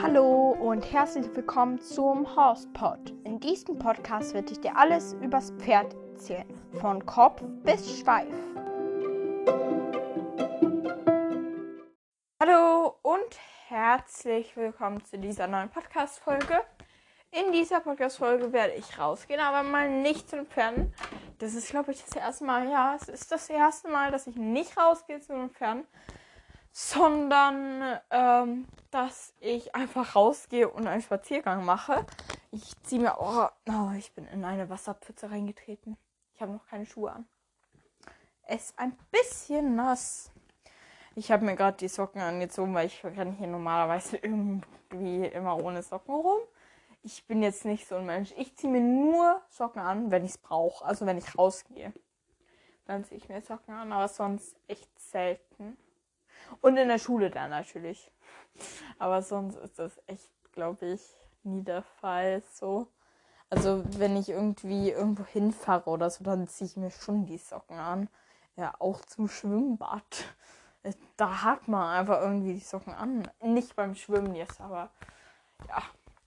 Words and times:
Hallo 0.00 0.56
und 0.58 0.90
herzlich 0.90 1.26
willkommen 1.36 1.78
zum 1.78 2.34
Horsepod. 2.34 3.12
In 3.24 3.38
diesem 3.38 3.78
Podcast 3.78 4.32
werde 4.32 4.52
ich 4.52 4.60
dir 4.60 4.74
alles 4.74 5.12
übers 5.20 5.50
Pferd 5.58 5.94
erzählen, 6.12 6.48
von 6.80 7.04
Kopf 7.04 7.42
bis 7.64 8.00
Schweif. 8.00 8.32
Hallo 12.42 12.94
und 13.02 13.38
herzlich 13.68 14.56
willkommen 14.56 15.04
zu 15.04 15.18
dieser 15.18 15.48
neuen 15.48 15.68
Podcast-Folge. 15.68 16.62
In 17.30 17.52
dieser 17.52 17.80
Podcast-Folge 17.80 18.54
werde 18.54 18.72
ich 18.72 18.98
rausgehen, 18.98 19.40
aber 19.40 19.68
mal 19.68 19.90
nicht 19.90 20.30
zum 20.30 20.46
Pferden. 20.46 20.94
Das 21.38 21.54
ist, 21.54 21.68
glaube 21.68 21.92
ich, 21.92 22.02
das 22.02 22.16
erste 22.16 22.44
Mal, 22.44 22.70
ja, 22.70 22.94
es 22.94 23.08
ist 23.08 23.30
das 23.30 23.50
erste 23.50 23.88
Mal, 23.88 24.10
dass 24.10 24.26
ich 24.26 24.36
nicht 24.36 24.76
rausgehe 24.78 25.20
zu 25.20 25.34
den 25.34 25.50
Pferden, 25.50 25.86
sondern 26.72 28.00
ähm, 28.10 28.66
dass 28.90 29.34
ich 29.40 29.74
einfach 29.74 30.16
rausgehe 30.16 30.68
und 30.68 30.86
einen 30.86 31.02
Spaziergang 31.02 31.64
mache. 31.64 32.06
Ich 32.52 32.72
ziehe 32.84 33.02
mir, 33.02 33.16
oh, 33.18 33.48
oh, 33.68 33.90
ich 33.98 34.14
bin 34.14 34.26
in 34.28 34.44
eine 34.44 34.70
Wasserpfütze 34.70 35.30
reingetreten. 35.30 35.98
Ich 36.34 36.40
habe 36.40 36.52
noch 36.52 36.66
keine 36.66 36.86
Schuhe 36.86 37.12
an. 37.12 37.26
Es 38.42 38.70
ist 38.70 38.78
ein 38.78 38.96
bisschen 39.10 39.74
nass. 39.74 40.30
Ich 41.16 41.30
habe 41.30 41.44
mir 41.44 41.56
gerade 41.56 41.76
die 41.76 41.88
Socken 41.88 42.20
angezogen, 42.20 42.74
weil 42.74 42.86
ich 42.86 43.04
renne 43.04 43.32
hier 43.32 43.46
normalerweise 43.46 44.16
irgendwie 44.22 45.26
immer 45.26 45.62
ohne 45.62 45.82
Socken 45.82 46.14
rum 46.14 46.40
ich 47.06 47.24
bin 47.24 47.40
jetzt 47.40 47.64
nicht 47.64 47.86
so 47.86 47.94
ein 47.94 48.04
Mensch. 48.04 48.34
Ich 48.36 48.56
ziehe 48.56 48.70
mir 48.70 48.80
nur 48.80 49.40
Socken 49.48 49.80
an, 49.80 50.10
wenn 50.10 50.24
ich 50.24 50.32
es 50.32 50.38
brauche. 50.38 50.84
Also 50.84 51.06
wenn 51.06 51.16
ich 51.16 51.38
rausgehe. 51.38 51.92
Dann 52.84 53.04
ziehe 53.04 53.18
ich 53.18 53.28
mir 53.28 53.40
Socken 53.40 53.74
an, 53.74 53.92
aber 53.92 54.08
sonst 54.08 54.56
echt 54.66 54.90
selten. 54.98 55.78
Und 56.60 56.76
in 56.76 56.88
der 56.88 56.98
Schule 56.98 57.30
dann 57.30 57.50
natürlich. 57.50 58.10
Aber 58.98 59.22
sonst 59.22 59.54
ist 59.54 59.78
das 59.78 60.00
echt, 60.06 60.28
glaube 60.52 60.86
ich, 60.86 61.02
nie 61.44 61.62
der 61.62 61.82
Fall 61.82 62.42
so. 62.52 62.88
Also 63.50 63.84
wenn 63.98 64.16
ich 64.16 64.28
irgendwie 64.28 64.90
irgendwo 64.90 65.24
hinfahre 65.24 65.88
oder 65.88 66.10
so, 66.10 66.24
dann 66.24 66.48
ziehe 66.48 66.68
ich 66.68 66.76
mir 66.76 66.90
schon 66.90 67.24
die 67.24 67.38
Socken 67.38 67.78
an. 67.78 68.08
Ja, 68.56 68.74
auch 68.80 69.04
zum 69.04 69.28
Schwimmbad. 69.28 70.24
Da 71.16 71.42
hat 71.42 71.68
man 71.68 71.88
einfach 71.88 72.20
irgendwie 72.20 72.54
die 72.54 72.60
Socken 72.60 72.94
an. 72.94 73.30
Nicht 73.42 73.76
beim 73.76 73.94
Schwimmen 73.94 74.34
jetzt, 74.34 74.60
aber 74.60 74.90
ja. 75.68 75.82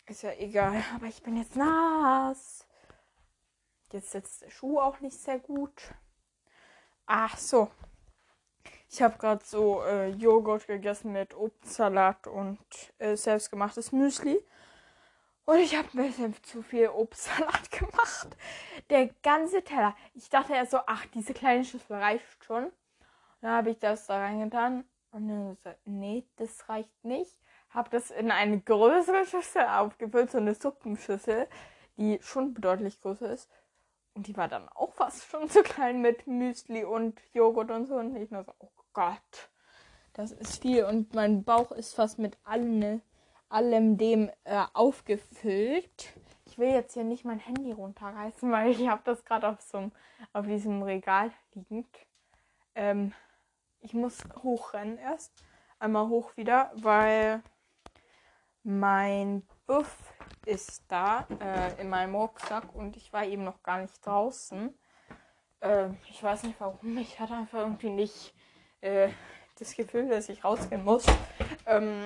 Ist 0.09 0.23
ja 0.23 0.31
egal. 0.33 0.83
Aber 0.95 1.05
ich 1.05 1.21
bin 1.21 1.37
jetzt 1.37 1.55
nass. 1.55 2.67
Jetzt 3.91 4.11
sitzt 4.11 4.41
der 4.41 4.49
Schuh 4.49 4.79
auch 4.79 4.99
nicht 4.99 5.17
sehr 5.17 5.39
gut. 5.39 5.93
Ach 7.05 7.37
so. 7.37 7.69
Ich 8.89 9.01
habe 9.03 9.17
gerade 9.19 9.45
so 9.45 9.83
äh, 9.83 10.09
Joghurt 10.09 10.65
gegessen 10.65 11.11
mit 11.11 11.35
Obstsalat 11.35 12.25
und 12.25 12.59
äh, 12.97 13.15
selbstgemachtes 13.15 13.91
Müsli. 13.91 14.43
Und 15.45 15.57
ich 15.57 15.75
habe 15.75 15.87
ein 15.93 16.07
bisschen 16.07 16.43
zu 16.43 16.63
viel 16.63 16.89
Obstsalat 16.89 17.69
gemacht. 17.71 18.35
Der 18.89 19.09
ganze 19.21 19.63
Teller. 19.63 19.95
Ich 20.15 20.29
dachte 20.29 20.53
ja 20.53 20.65
so, 20.65 20.79
ach, 20.87 21.05
diese 21.13 21.33
kleine 21.33 21.63
Schüssel 21.63 21.97
reicht 21.97 22.43
schon. 22.43 22.71
Dann 23.41 23.51
habe 23.51 23.71
ich 23.71 23.79
das 23.79 24.07
da 24.07 24.17
reingetan. 24.17 24.85
Und 25.11 25.27
dann 25.27 25.55
gesagt, 25.55 25.79
nee, 25.85 26.25
das 26.37 26.67
reicht 26.67 27.03
nicht 27.03 27.37
habe 27.69 27.89
das 27.89 28.11
in 28.11 28.31
eine 28.31 28.59
größere 28.59 29.25
Schüssel 29.25 29.63
aufgefüllt, 29.63 30.31
so 30.31 30.37
eine 30.39 30.55
Suppenschüssel, 30.55 31.47
die 31.97 32.19
schon 32.21 32.53
bedeutlich 32.53 33.01
größer 33.01 33.31
ist. 33.31 33.49
Und 34.15 34.27
die 34.27 34.35
war 34.35 34.47
dann 34.47 34.67
auch 34.69 34.93
fast 34.93 35.25
schon 35.25 35.49
zu 35.49 35.61
klein 35.63 36.01
mit 36.01 36.27
Müsli 36.27 36.83
und 36.83 37.19
Joghurt 37.33 37.71
und 37.71 37.85
so. 37.85 37.95
Und 37.95 38.15
ich 38.15 38.31
nur 38.31 38.43
so, 38.43 38.53
oh 38.59 38.69
Gott, 38.93 39.49
das 40.13 40.31
ist 40.31 40.61
viel. 40.61 40.85
Und 40.85 41.13
mein 41.13 41.43
Bauch 41.43 41.71
ist 41.71 41.93
fast 41.93 42.19
mit 42.19 42.37
allem, 42.43 43.01
allem 43.49 43.97
dem 43.97 44.29
äh, 44.43 44.65
aufgefüllt. 44.73 46.13
Ich 46.45 46.57
will 46.57 46.69
jetzt 46.69 46.95
hier 46.95 47.03
nicht 47.03 47.23
mein 47.23 47.39
Handy 47.39 47.71
runterreißen, 47.71 48.51
weil 48.51 48.71
ich 48.71 48.87
habe 48.87 49.01
das 49.05 49.23
gerade 49.23 49.47
auf 49.47 49.61
so 49.61 49.91
auf 50.33 50.45
diesem 50.47 50.81
Regal 50.81 51.31
liegend. 51.53 51.87
Ähm, 52.75 53.13
ich 53.81 53.93
muss 53.93 54.17
hochrennen 54.43 54.97
erst. 54.97 55.31
Einmal 55.77 56.09
hoch 56.09 56.35
wieder, 56.35 56.71
weil 56.75 57.41
mein 58.69 59.41
Buff 59.65 60.13
ist 60.45 60.83
da 60.89 61.25
äh, 61.39 61.81
in 61.81 61.89
meinem 61.89 62.13
Rucksack 62.13 62.75
und 62.75 62.95
ich 62.97 63.11
war 63.11 63.25
eben 63.25 63.43
noch 63.43 63.63
gar 63.63 63.79
nicht 63.79 64.05
draußen. 64.05 64.77
Äh, 65.59 65.89
ich 66.07 66.21
weiß 66.21 66.43
nicht 66.43 66.59
warum. 66.59 66.97
Ich 66.99 67.19
hatte 67.19 67.33
einfach 67.33 67.59
irgendwie 67.59 67.89
nicht 67.89 68.33
äh, 68.81 69.09
das 69.57 69.75
Gefühl, 69.75 70.07
dass 70.09 70.29
ich 70.29 70.43
rausgehen 70.43 70.83
muss. 70.83 71.03
Ähm, 71.65 72.05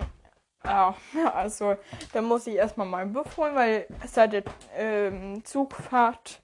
ja, 0.64 0.96
also 1.34 1.76
da 2.14 2.22
muss 2.22 2.48
ich 2.48 2.56
erstmal 2.56 2.88
meinen 2.88 3.12
Buff 3.12 3.36
holen, 3.36 3.56
weil 3.56 3.86
seit 4.06 4.32
der 4.32 4.44
ähm, 4.74 5.44
Zugfahrt 5.44 6.42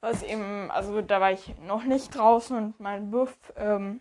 was 0.00 0.22
eben, 0.22 0.70
also 0.70 1.02
da 1.02 1.20
war 1.20 1.32
ich 1.32 1.58
noch 1.58 1.82
nicht 1.82 2.14
draußen 2.14 2.56
und 2.56 2.80
mein 2.80 3.10
Buff 3.10 3.36
ähm, 3.56 4.00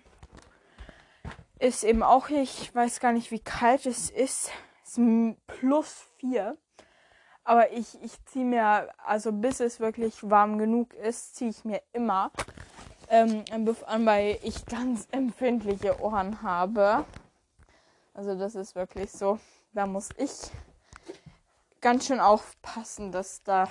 ist 1.60 1.84
eben 1.84 2.04
auch, 2.04 2.30
ich 2.30 2.74
weiß 2.74 3.02
gar 3.02 3.12
nicht, 3.12 3.32
wie 3.32 3.40
kalt 3.40 3.86
es 3.86 4.10
ist 4.10 4.52
plus 5.48 6.06
4. 6.18 6.58
Aber 7.44 7.72
ich, 7.72 8.02
ich 8.04 8.24
ziehe 8.26 8.46
mir, 8.46 8.90
also 9.06 9.32
bis 9.32 9.60
es 9.60 9.80
wirklich 9.80 10.30
warm 10.30 10.58
genug 10.58 10.94
ist, 10.94 11.36
ziehe 11.36 11.50
ich 11.50 11.64
mir 11.64 11.82
immer 11.94 12.32
ähm, 13.10 13.46
ein 13.52 13.66
Buff 13.66 13.84
an, 13.86 14.06
weil 14.06 14.38
ich 14.44 14.66
ganz 14.66 15.08
empfindliche 15.12 16.02
Ohren 16.02 16.42
habe. 16.42 17.06
Also 18.14 18.38
das 18.38 18.56
ist 18.56 18.76
wirklich 18.76 19.12
so. 19.12 19.40
Da 19.74 19.86
muss 19.86 20.10
ich 20.18 20.32
ganz 21.82 22.08
schön 22.08 22.20
aufpassen, 22.20 23.12
dass 23.12 23.44
da, 23.44 23.70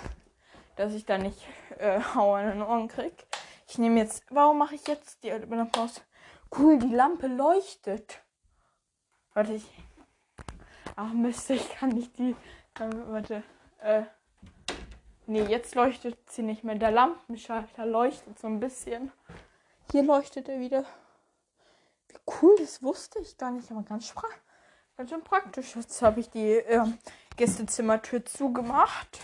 dass 0.76 0.94
ich 0.94 1.04
da 1.04 1.18
nicht 1.18 1.46
äh, 1.78 2.00
Hau 2.14 2.36
in 2.36 2.48
den 2.48 2.62
Ohren 2.62 2.88
krieg. 2.88 3.26
Ich 3.68 3.78
nehme 3.78 4.00
jetzt, 4.00 4.24
warum 4.30 4.58
mache 4.58 4.76
ich 4.76 4.86
jetzt 4.86 5.22
die 5.24 5.30
Lampe 5.30 5.80
aus? 5.80 6.00
Cool, 6.56 6.78
die 6.78 6.94
Lampe 6.94 7.26
leuchtet. 7.26 8.22
Warte, 9.34 9.54
ich 9.54 9.66
Ach 10.98 11.12
Mist, 11.12 11.50
ich 11.50 11.68
kann 11.74 11.90
nicht 11.90 12.18
die. 12.18 12.34
Ähm, 12.80 13.04
warte. 13.08 13.42
Äh. 13.82 14.04
Nee, 15.26 15.42
jetzt 15.42 15.74
leuchtet 15.74 16.18
sie 16.30 16.42
nicht 16.42 16.64
mehr. 16.64 16.76
Der 16.76 16.90
Lampenschalter 16.90 17.84
leuchtet 17.84 18.38
so 18.38 18.46
ein 18.46 18.60
bisschen. 18.60 19.12
Hier 19.92 20.02
leuchtet 20.02 20.48
er 20.48 20.58
wieder. 20.58 20.86
Wie 22.08 22.16
cool, 22.40 22.56
das 22.58 22.82
wusste 22.82 23.18
ich 23.18 23.36
gar 23.36 23.50
nicht. 23.50 23.70
Aber 23.70 23.82
ganz, 23.82 24.14
ganz 24.96 25.10
schön 25.10 25.22
praktisch. 25.22 25.76
Jetzt 25.76 26.00
habe 26.00 26.20
ich 26.20 26.30
die 26.30 26.52
äh, 26.52 26.86
Gästezimmertür 27.36 28.24
zugemacht. 28.24 29.18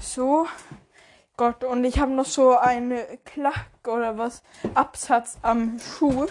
So. 0.00 0.46
Gott, 1.36 1.64
und 1.64 1.84
ich 1.84 1.98
habe 1.98 2.12
noch 2.12 2.26
so 2.26 2.56
eine 2.56 3.18
Klack 3.24 3.66
oder 3.86 4.16
was 4.16 4.42
Absatz 4.74 5.38
am 5.42 5.80
Schuh. 5.80 6.26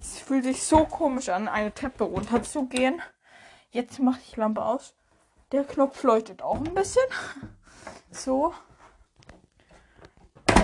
Es 0.00 0.18
fühlt 0.18 0.44
sich 0.44 0.64
so 0.64 0.84
komisch 0.84 1.28
an, 1.28 1.46
eine 1.46 1.72
Treppe 1.72 2.04
runterzugehen. 2.04 3.00
Jetzt 3.74 3.98
mache 3.98 4.20
ich 4.20 4.36
Lampe 4.36 4.64
aus. 4.64 4.94
Der 5.50 5.64
Knopf 5.64 6.04
leuchtet 6.04 6.42
auch 6.42 6.56
ein 6.56 6.74
bisschen. 6.74 7.02
So. 8.10 8.54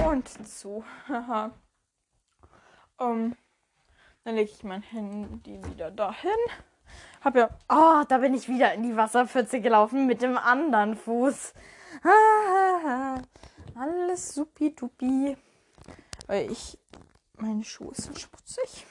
Und 0.06 0.28
so. 0.46 0.84
Haha. 1.08 1.50
um, 2.96 3.36
dann 4.22 4.36
lege 4.36 4.52
ich 4.52 4.62
mein 4.62 4.82
Handy 4.82 5.60
wieder 5.64 5.90
dahin. 5.90 6.30
Hab 7.22 7.34
ja. 7.34 7.50
Oh, 7.68 8.04
da 8.08 8.18
bin 8.18 8.34
ich 8.34 8.48
wieder 8.48 8.72
in 8.74 8.84
die 8.84 8.96
Wasserpfütze 8.96 9.60
gelaufen 9.60 10.06
mit 10.06 10.22
dem 10.22 10.38
anderen 10.38 10.94
Fuß. 10.94 11.54
Alles 13.74 14.34
supi-dupi. 14.34 15.36
Weil 16.28 16.52
ich. 16.52 16.78
Meine 17.38 17.64
Schuhe 17.64 17.94
sind 17.96 18.20
schmutzig. 18.20 18.86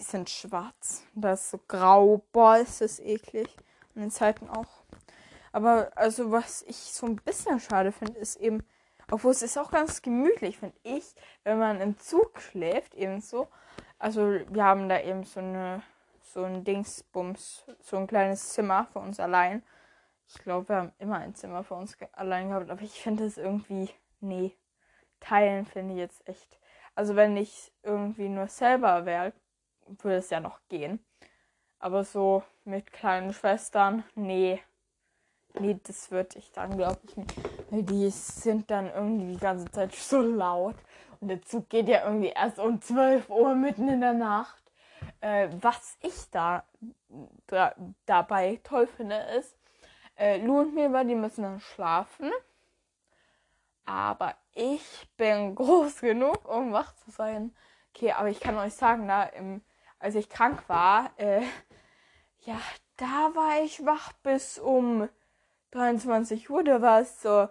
Die 0.00 0.04
sind 0.04 0.28
schwarz. 0.30 1.04
Das 1.14 1.42
ist 1.42 1.50
so 1.50 1.60
grau. 1.68 2.24
Boah, 2.32 2.56
ist 2.56 2.80
das 2.80 2.98
eklig. 2.98 3.54
An 3.94 4.02
den 4.02 4.10
Zeiten 4.10 4.48
auch. 4.48 4.82
Aber 5.52 5.92
also 5.94 6.32
was 6.32 6.62
ich 6.62 6.76
so 6.76 7.06
ein 7.06 7.16
bisschen 7.16 7.60
schade 7.60 7.92
finde, 7.92 8.18
ist 8.18 8.36
eben, 8.36 8.64
obwohl 9.10 9.32
es 9.32 9.42
ist 9.42 9.58
auch 9.58 9.70
ganz 9.70 10.02
gemütlich, 10.02 10.58
finde 10.58 10.76
ich, 10.82 11.14
wenn 11.44 11.58
man 11.58 11.80
im 11.80 11.98
Zug 11.98 12.40
schläft, 12.40 12.94
eben 12.94 13.20
so. 13.20 13.48
Also 13.98 14.40
wir 14.48 14.64
haben 14.64 14.88
da 14.88 15.00
eben 15.00 15.24
so 15.24 15.40
eine 15.40 15.82
so 16.32 16.44
ein 16.44 16.64
Dingsbums, 16.64 17.64
so 17.80 17.96
ein 17.96 18.06
kleines 18.06 18.52
Zimmer 18.52 18.86
für 18.92 19.00
uns 19.00 19.18
allein. 19.18 19.62
Ich 20.28 20.34
glaube, 20.34 20.68
wir 20.68 20.76
haben 20.76 20.92
immer 20.98 21.18
ein 21.18 21.34
Zimmer 21.34 21.64
für 21.64 21.74
uns 21.74 21.96
allein 22.12 22.48
gehabt, 22.48 22.70
aber 22.70 22.82
ich 22.82 23.02
finde 23.02 23.24
es 23.24 23.36
irgendwie, 23.36 23.90
nee, 24.20 24.56
teilen 25.18 25.66
finde 25.66 25.94
ich 25.94 25.98
jetzt 25.98 26.26
echt. 26.28 26.58
Also 26.94 27.16
wenn 27.16 27.36
ich 27.36 27.72
irgendwie 27.82 28.28
nur 28.28 28.46
selber 28.46 29.06
wäre, 29.06 29.32
würde 30.02 30.16
es 30.18 30.30
ja 30.30 30.40
noch 30.40 30.60
gehen. 30.68 31.04
Aber 31.78 32.04
so 32.04 32.42
mit 32.64 32.92
kleinen 32.92 33.32
Schwestern, 33.32 34.04
nee. 34.14 34.60
Nee, 35.58 35.80
das 35.82 36.10
würde 36.10 36.38
ich 36.38 36.52
dann, 36.52 36.76
glaube 36.76 37.00
ich, 37.04 37.16
nicht. 37.16 37.34
Weil 37.70 37.82
die 37.82 38.10
sind 38.10 38.70
dann 38.70 38.86
irgendwie 38.86 39.32
die 39.32 39.40
ganze 39.40 39.70
Zeit 39.70 39.94
so 39.94 40.20
laut. 40.20 40.76
Und 41.20 41.28
der 41.28 41.42
Zug 41.42 41.68
geht 41.68 41.88
ja 41.88 42.04
irgendwie 42.04 42.28
erst 42.28 42.58
um 42.58 42.80
12 42.80 43.28
Uhr 43.30 43.54
mitten 43.54 43.88
in 43.88 44.00
der 44.00 44.12
Nacht. 44.12 44.62
Äh, 45.20 45.48
was 45.60 45.98
ich 46.02 46.30
da, 46.30 46.64
da 47.46 47.74
dabei 48.06 48.60
toll 48.62 48.86
finde, 48.86 49.16
ist, 49.38 49.56
äh, 50.16 50.38
Lou 50.44 50.60
und 50.60 50.74
Milva, 50.74 51.04
die 51.04 51.14
müssen 51.14 51.42
dann 51.42 51.60
schlafen. 51.60 52.30
Aber 53.84 54.34
ich 54.52 55.08
bin 55.16 55.54
groß 55.54 56.00
genug, 56.00 56.48
um 56.48 56.72
wach 56.72 56.94
zu 56.96 57.10
sein. 57.10 57.54
Okay, 57.94 58.12
aber 58.12 58.28
ich 58.28 58.40
kann 58.40 58.56
euch 58.56 58.74
sagen, 58.74 59.08
da 59.08 59.24
im, 59.24 59.62
als 60.00 60.14
ich 60.16 60.28
krank 60.28 60.68
war, 60.68 61.10
äh, 61.18 61.42
ja, 62.40 62.58
da 62.96 63.30
war 63.34 63.62
ich 63.62 63.84
wach 63.84 64.12
bis 64.22 64.58
um 64.58 65.08
23 65.70 66.50
Uhr. 66.50 66.64
War 66.64 67.00
es 67.00 67.22
so, 67.22 67.48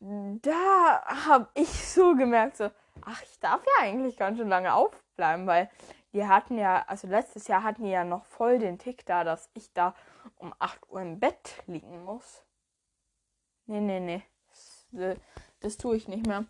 da 0.00 1.04
habe 1.26 1.48
ich 1.54 1.68
so 1.68 2.14
gemerkt, 2.16 2.56
so, 2.56 2.70
ach, 3.02 3.22
ich 3.22 3.38
darf 3.40 3.62
ja 3.64 3.84
eigentlich 3.84 4.16
ganz 4.16 4.38
schön 4.38 4.48
lange 4.48 4.72
aufbleiben, 4.72 5.46
weil 5.46 5.68
die 6.12 6.26
hatten 6.26 6.58
ja, 6.58 6.84
also 6.86 7.06
letztes 7.06 7.46
Jahr 7.48 7.62
hatten 7.62 7.84
die 7.84 7.90
ja 7.90 8.04
noch 8.04 8.24
voll 8.24 8.58
den 8.58 8.78
Tick 8.78 9.04
da, 9.06 9.24
dass 9.24 9.50
ich 9.54 9.72
da 9.72 9.94
um 10.36 10.54
8 10.58 10.88
Uhr 10.88 11.02
im 11.02 11.20
Bett 11.20 11.62
liegen 11.66 12.04
muss. 12.04 12.42
Nee, 13.66 13.80
nee, 13.80 14.00
nee. 14.00 14.22
Das, 14.48 14.88
äh, 15.00 15.16
das 15.60 15.76
tue 15.76 15.96
ich 15.96 16.08
nicht 16.08 16.26
mehr. 16.26 16.46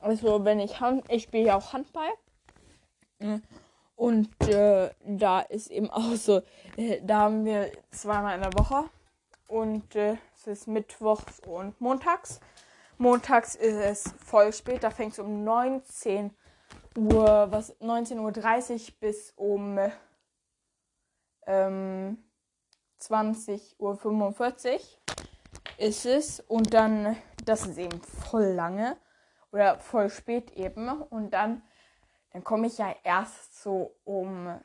Also, 0.00 0.44
wenn 0.44 0.60
ich 0.60 0.80
ich 1.08 1.24
spiele 1.24 1.46
ja 1.46 1.56
auch 1.56 1.72
Handball. 1.72 2.10
Und 4.04 4.28
äh, 4.48 4.90
da 5.02 5.40
ist 5.40 5.70
eben 5.70 5.88
auch 5.88 6.14
so, 6.16 6.42
äh, 6.76 7.00
da 7.02 7.20
haben 7.20 7.46
wir 7.46 7.72
zweimal 7.90 8.34
in 8.34 8.42
der 8.42 8.52
Woche. 8.52 8.84
Und 9.48 9.96
äh, 9.96 10.18
es 10.34 10.46
ist 10.46 10.68
mittwochs 10.68 11.40
und 11.40 11.80
montags. 11.80 12.38
Montags 12.98 13.54
ist 13.54 13.76
es 13.76 14.14
voll 14.22 14.52
spät, 14.52 14.84
da 14.84 14.90
fängt 14.90 15.14
es 15.14 15.18
um 15.20 15.42
19 15.42 16.32
Uhr, 16.98 17.46
was 17.50 17.80
19.30 17.80 18.72
Uhr 18.72 18.94
bis 19.00 19.32
um 19.36 19.78
ähm, 21.46 22.18
20.45 23.00 23.78
Uhr 23.78 24.80
ist 25.78 26.04
es. 26.04 26.40
Und 26.40 26.74
dann, 26.74 27.16
das 27.46 27.66
ist 27.66 27.78
eben 27.78 28.02
voll 28.02 28.48
lange 28.48 28.98
oder 29.50 29.78
voll 29.78 30.10
spät 30.10 30.50
eben. 30.50 30.90
Und 30.90 31.30
dann, 31.32 31.62
dann 32.34 32.42
komme 32.42 32.66
ich 32.66 32.78
ja 32.78 32.92
erst 33.04 33.62
so 33.62 33.94
um, 34.04 34.60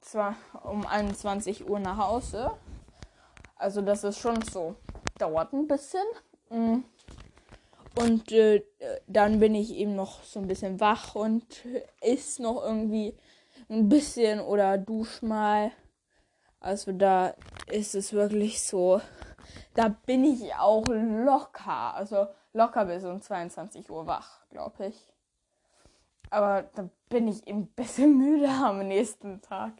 zwar 0.00 0.36
um 0.64 0.86
21 0.86 1.68
Uhr 1.68 1.78
nach 1.78 1.98
Hause. 1.98 2.50
Also 3.56 3.82
das 3.82 4.04
ist 4.04 4.18
schon 4.18 4.40
so, 4.40 4.74
dauert 5.18 5.52
ein 5.52 5.68
bisschen. 5.68 6.06
Mm. 6.48 6.78
Und 7.94 8.32
äh, 8.32 8.64
dann 9.06 9.38
bin 9.38 9.54
ich 9.54 9.74
eben 9.74 9.96
noch 9.96 10.22
so 10.24 10.40
ein 10.40 10.46
bisschen 10.46 10.80
wach 10.80 11.14
und 11.14 11.44
isst 12.00 12.40
noch 12.40 12.62
irgendwie 12.64 13.14
ein 13.68 13.90
bisschen 13.90 14.40
oder 14.40 14.78
dusch 14.78 15.20
mal. 15.20 15.72
Also 16.58 16.92
da 16.92 17.34
ist 17.66 17.94
es 17.94 18.14
wirklich 18.14 18.62
so, 18.62 19.02
da 19.74 19.88
bin 19.88 20.24
ich 20.24 20.54
auch 20.54 20.86
locker, 20.86 21.94
also 21.94 22.28
locker 22.54 22.86
bis 22.86 23.04
um 23.04 23.20
22 23.20 23.90
Uhr 23.90 24.06
wach, 24.06 24.40
glaube 24.48 24.86
ich. 24.86 25.12
Aber 26.30 26.62
da 26.74 26.88
bin 27.08 27.28
ich 27.28 27.46
eben 27.46 27.60
ein 27.60 27.66
bisschen 27.68 28.16
müde 28.18 28.48
am 28.48 28.86
nächsten 28.86 29.40
Tag. 29.42 29.72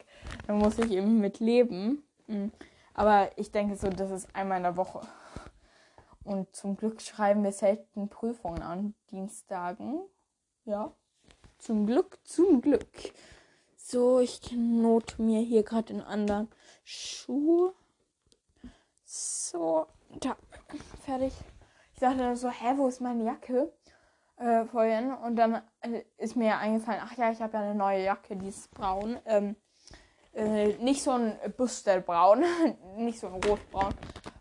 Da 0.47 0.53
muss 0.53 0.77
ich 0.79 0.91
eben 0.91 1.19
mit 1.19 1.39
leben. 1.39 2.03
Mm. 2.27 2.47
Aber 2.93 3.29
ich 3.37 3.51
denke 3.51 3.75
so, 3.75 3.89
das 3.89 4.11
ist 4.11 4.35
einmal 4.35 4.57
in 4.57 4.63
der 4.63 4.77
Woche. 4.77 5.01
Und 6.23 6.55
zum 6.55 6.75
Glück 6.75 7.01
schreiben 7.01 7.43
wir 7.43 7.51
selten 7.51 8.09
Prüfungen 8.09 8.61
an 8.61 8.93
Dienstagen. 9.09 10.01
Ja. 10.65 10.93
Zum 11.57 11.85
Glück, 11.85 12.19
zum 12.23 12.61
Glück. 12.61 12.87
So, 13.75 14.19
ich 14.19 14.41
knote 14.41 15.21
mir 15.21 15.41
hier 15.41 15.63
gerade 15.63 15.93
den 15.93 16.01
anderen 16.01 16.49
Schuh. 16.83 17.71
So, 19.03 19.87
da. 20.19 20.37
Fertig. 21.03 21.33
Ich 21.93 21.99
dachte 21.99 22.19
dann 22.19 22.35
so, 22.35 22.49
hä, 22.49 22.73
wo 22.77 22.87
ist 22.87 23.01
meine 23.01 23.23
Jacke? 23.23 23.73
Äh, 24.39 24.65
vorhin. 24.65 25.11
Und 25.11 25.35
dann 25.35 25.61
äh, 25.81 26.03
ist 26.17 26.37
mir 26.37 26.57
eingefallen, 26.57 27.01
ach 27.03 27.17
ja, 27.17 27.29
ich 27.29 27.41
habe 27.41 27.57
ja 27.57 27.63
eine 27.63 27.75
neue 27.75 28.05
Jacke, 28.05 28.37
die 28.37 28.47
ist 28.47 28.71
braun. 28.71 29.19
Ähm, 29.25 29.57
äh, 30.33 30.77
nicht 30.77 31.03
so 31.03 31.11
ein 31.11 31.37
Bustelbraun, 31.57 32.45
nicht 32.95 33.19
so 33.19 33.27
ein 33.27 33.33
rotbraun, 33.33 33.93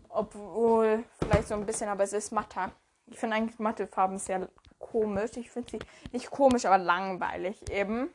obwohl, 0.08 1.02
vielleicht 1.18 1.48
so 1.48 1.54
ein 1.54 1.66
bisschen, 1.66 1.88
aber 1.88 2.04
es 2.04 2.12
ist 2.12 2.30
matter. 2.30 2.70
Ich 3.06 3.18
finde 3.18 3.36
eigentlich 3.36 3.58
matte 3.58 3.88
Farben 3.88 4.18
sehr 4.18 4.48
komisch. 4.78 5.32
Ich 5.36 5.50
finde 5.50 5.70
sie 5.72 5.78
nicht 6.12 6.30
komisch, 6.30 6.64
aber 6.66 6.78
langweilig 6.78 7.68
eben. 7.68 8.10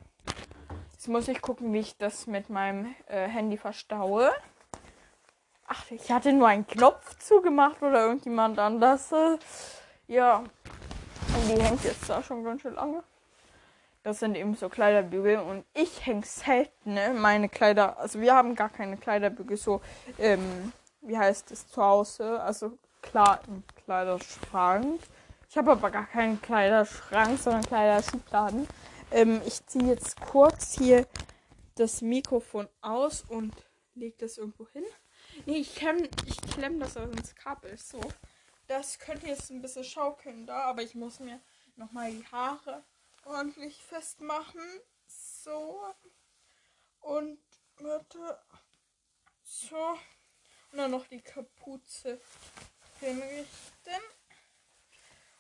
Jetzt 0.93 1.09
muss 1.09 1.27
ich 1.27 1.41
gucken, 1.41 1.73
wie 1.73 1.79
ich 1.79 1.97
das 1.97 2.27
mit 2.27 2.49
meinem 2.49 2.95
äh, 3.07 3.27
Handy 3.27 3.57
verstaue. 3.57 4.31
Ach, 5.67 5.91
ich 5.91 6.09
hatte 6.13 6.31
nur 6.31 6.47
einen 6.47 6.65
Knopf 6.65 7.17
zugemacht 7.19 7.81
oder 7.81 8.05
irgendjemand 8.05 8.57
anders. 8.57 9.11
Äh, 9.11 9.37
ja. 10.07 10.45
Und 11.35 11.49
die 11.49 11.61
hängt 11.61 11.83
jetzt 11.83 12.09
da 12.09 12.21
schon 12.23 12.43
ganz 12.43 12.61
schön 12.61 12.75
lange. 12.75 13.03
Das 14.03 14.19
sind 14.19 14.35
eben 14.35 14.55
so 14.55 14.67
Kleiderbügel 14.69 15.37
und 15.37 15.63
ich 15.73 16.05
hänge 16.05 16.25
selten 16.25 16.93
ne, 16.93 17.13
meine 17.13 17.47
Kleider. 17.47 17.97
Also 17.97 18.19
wir 18.19 18.35
haben 18.35 18.55
gar 18.55 18.69
keine 18.69 18.97
Kleiderbügel 18.97 19.55
so 19.55 19.81
ähm, 20.19 20.73
wie 21.03 21.17
heißt 21.17 21.51
es, 21.51 21.67
zu 21.67 21.81
Hause. 21.81 22.41
Also 22.41 22.77
klar, 23.01 23.41
im 23.47 23.63
Kleiderschrank. 23.83 24.99
Ich 25.49 25.57
habe 25.57 25.71
aber 25.71 25.91
gar 25.91 26.07
keinen 26.07 26.41
Kleiderschrank, 26.41 27.39
sondern 27.39 27.63
Kleiderschubladen. 27.63 28.67
Ähm, 29.11 29.41
ich 29.45 29.65
ziehe 29.67 29.85
jetzt 29.85 30.19
kurz 30.19 30.77
hier 30.77 31.07
das 31.75 32.01
Mikrofon 32.01 32.67
aus 32.81 33.23
und 33.27 33.53
lege 33.93 34.15
das 34.19 34.37
irgendwo 34.37 34.67
hin. 34.69 34.83
Nee, 35.45 35.57
ich 35.57 35.75
klemme 35.75 36.09
ich 36.25 36.37
klemm 36.37 36.79
das 36.79 36.95
ins 36.95 37.35
Kabel. 37.35 37.77
So. 37.77 37.99
Das 38.67 38.99
könnte 38.99 39.27
jetzt 39.27 39.49
ein 39.49 39.61
bisschen 39.61 39.83
schaukeln 39.83 40.45
da, 40.45 40.63
aber 40.63 40.81
ich 40.81 40.95
muss 40.95 41.19
mir 41.19 41.39
nochmal 41.75 42.11
die 42.11 42.25
Haare 42.27 42.83
ordentlich 43.25 43.81
festmachen. 43.83 44.61
So. 45.07 45.83
Und 47.01 47.39
warte. 47.77 48.39
So. 49.43 49.97
Und 50.71 50.77
dann 50.77 50.91
noch 50.91 51.07
die 51.07 51.21
Kapuze 51.21 52.19
hinrichten. 52.99 54.01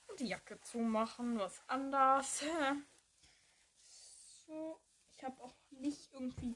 Und 0.07 0.19
die 0.19 0.27
Jacke 0.27 0.59
zumachen, 0.61 1.39
was 1.39 1.61
anders. 1.67 2.43
So, 4.45 4.79
ich 5.15 5.23
habe 5.23 5.41
auch 5.41 5.55
nicht 5.71 6.11
irgendwie. 6.13 6.55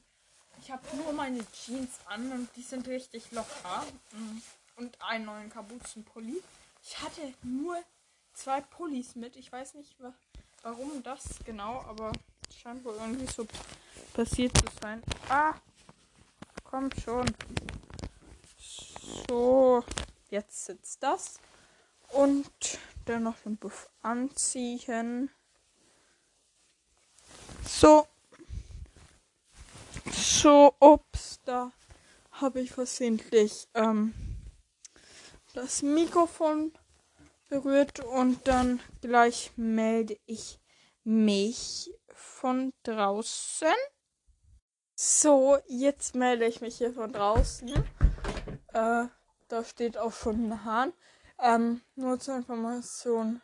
Ich 0.59 0.71
habe 0.71 0.83
nur 0.97 1.13
meine 1.13 1.45
Jeans 1.51 1.99
an 2.05 2.31
und 2.31 2.55
die 2.55 2.61
sind 2.61 2.87
richtig 2.87 3.31
locker. 3.31 3.85
Mm. 4.11 4.37
Und 4.77 5.01
einen 5.01 5.25
neuen 5.25 5.49
Kapuzenpulli. 5.49 6.41
Ich 6.83 7.01
hatte 7.01 7.33
nur 7.41 7.77
zwei 8.33 8.61
Pullis 8.61 9.15
mit. 9.15 9.35
Ich 9.35 9.51
weiß 9.51 9.73
nicht, 9.73 9.95
warum 10.61 11.03
das 11.03 11.39
genau, 11.45 11.81
aber 11.81 12.11
scheint 12.61 12.85
wohl 12.85 12.93
irgendwie 12.93 13.25
so 13.25 13.45
passiert 14.13 14.55
zu 14.57 14.65
sein. 14.79 15.01
Ah, 15.29 15.55
komm 16.63 16.89
schon. 17.03 17.25
So, 19.27 19.83
jetzt 20.29 20.65
sitzt 20.65 21.01
das. 21.01 21.39
Und 22.09 22.77
dann 23.05 23.23
noch 23.23 23.37
den 23.39 23.57
Buff 23.57 23.89
anziehen. 24.01 25.31
So. 27.65 28.07
So, 30.11 30.75
ups, 30.79 31.39
da 31.45 31.71
habe 32.31 32.61
ich 32.61 32.71
versehentlich 32.71 33.67
ähm, 33.73 34.13
das 35.57 35.81
Mikrofon 35.81 36.71
berührt 37.49 37.99
und 37.99 38.47
dann 38.47 38.79
gleich 39.01 39.51
melde 39.55 40.15
ich 40.27 40.59
mich 41.03 41.91
von 42.13 42.73
draußen. 42.83 43.73
So, 44.93 45.57
jetzt 45.65 46.13
melde 46.13 46.45
ich 46.45 46.61
mich 46.61 46.77
hier 46.77 46.93
von 46.93 47.11
draußen. 47.11 47.69
Äh, 48.73 49.05
da 49.47 49.63
steht 49.63 49.97
auch 49.97 50.13
schon 50.13 50.51
ein 50.51 50.63
Hahn. 50.63 50.93
Ähm, 51.39 51.81
nur 51.95 52.19
zur 52.19 52.35
Information. 52.35 53.41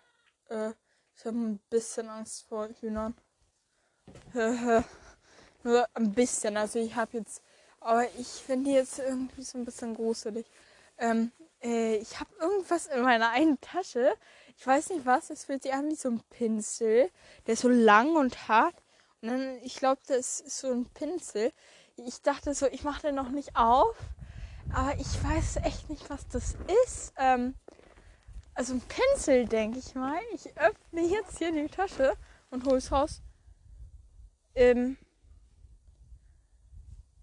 Äh, 0.50 0.74
ich 1.16 1.26
habe 1.26 1.38
ein 1.38 1.60
bisschen 1.72 2.10
Angst 2.10 2.46
vor 2.48 2.70
Hühnern. 2.80 3.16
nur 5.64 5.88
ein 5.96 6.14
bisschen. 6.14 6.58
Also 6.58 6.78
ich 6.78 6.96
habe 6.96 7.18
jetzt. 7.18 7.42
Aber 7.80 8.08
ich 8.20 8.28
finde 8.28 8.70
die 8.70 8.76
jetzt 8.76 9.00
irgendwie 9.00 9.42
so 9.42 9.58
ein 9.58 9.66
bisschen 9.66 9.96
gruselig. 9.96 10.46
Ähm, 11.00 11.32
äh, 11.64 11.96
ich 11.96 12.20
habe 12.20 12.30
irgendwas 12.40 12.88
in 12.88 13.02
meiner 13.02 13.30
einen 13.30 13.60
Tasche. 13.62 14.14
Ich 14.58 14.68
weiß 14.68 14.90
nicht 14.90 15.06
was. 15.06 15.30
Es 15.30 15.46
fühlt 15.46 15.64
sich 15.64 15.74
an 15.74 15.90
wie 15.90 15.96
so 15.96 16.10
ein 16.10 16.22
Pinsel. 16.30 17.10
Der 17.48 17.54
ist 17.54 17.62
so 17.62 17.70
lang 17.70 18.16
und 18.16 18.48
hart. 18.48 18.76
Und 19.22 19.30
dann, 19.30 19.58
ich 19.64 19.76
glaube, 19.76 20.02
das 20.08 20.42
ist 20.42 20.60
so 20.60 20.72
ein 20.72 20.86
Pinsel. 20.94 21.52
Ich 21.96 22.22
dachte 22.22 22.54
so, 22.54 22.68
ich 22.68 22.84
mache 22.84 23.04
den 23.04 23.16
noch 23.16 23.30
nicht 23.30 23.56
auf. 23.56 23.96
Aber 24.74 24.96
ich 25.00 25.24
weiß 25.24 25.58
echt 25.58 25.90
nicht, 25.90 26.10
was 26.10 26.28
das 26.28 26.56
ist. 26.86 27.14
Ähm, 27.18 27.56
also 28.54 28.74
ein 28.74 28.82
Pinsel, 28.82 29.48
denke 29.48 29.80
ich 29.80 29.96
mal. 29.96 30.20
Ich 30.34 30.58
öffne 30.58 31.02
jetzt 31.02 31.38
hier 31.38 31.52
die 31.52 31.68
Tasche 31.68 32.16
und 32.50 32.66
hol's 32.66 32.92
raus. 32.92 33.22
Ähm, 34.56 34.98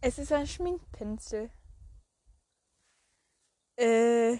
es 0.00 0.18
ist 0.18 0.32
ein 0.32 0.46
Schminkpinsel. 0.46 1.50
Äh, 3.80 4.38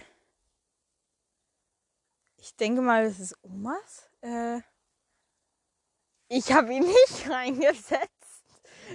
ich 2.37 2.55
denke 2.59 2.81
mal, 2.81 3.05
das 3.05 3.19
ist 3.19 3.35
Omas. 3.43 4.09
Äh, 4.21 4.61
ich 6.27 6.51
habe 6.51 6.73
ihn 6.73 6.83
nicht 6.85 7.29
reingesetzt. 7.29 8.45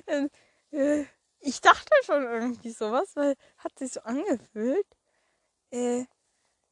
Ähm, 0.07 0.31
äh, 0.71 1.05
ich 1.41 1.61
dachte 1.61 1.91
schon 2.05 2.23
irgendwie 2.25 2.71
sowas, 2.71 3.17
weil 3.17 3.35
hat 3.59 3.79
sich 3.79 3.93
so 3.93 4.01
angefühlt. 4.03 4.87
Äh, 5.71 6.07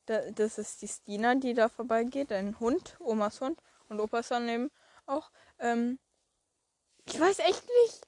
da, 0.06 0.30
das 0.32 0.58
ist 0.58 0.82
die 0.82 0.88
Stina, 0.88 1.34
die 1.36 1.54
da 1.54 1.68
vorbeigeht, 1.68 2.32
ein 2.32 2.60
Hund, 2.60 2.96
Omas 3.00 3.40
Hund 3.40 3.60
und 3.88 4.00
Opas 4.00 4.28
daneben 4.28 4.70
auch. 5.06 5.30
Ähm, 5.58 5.98
ich 7.06 7.18
weiß 7.20 7.38
echt 7.40 7.64
nicht, 7.84 8.06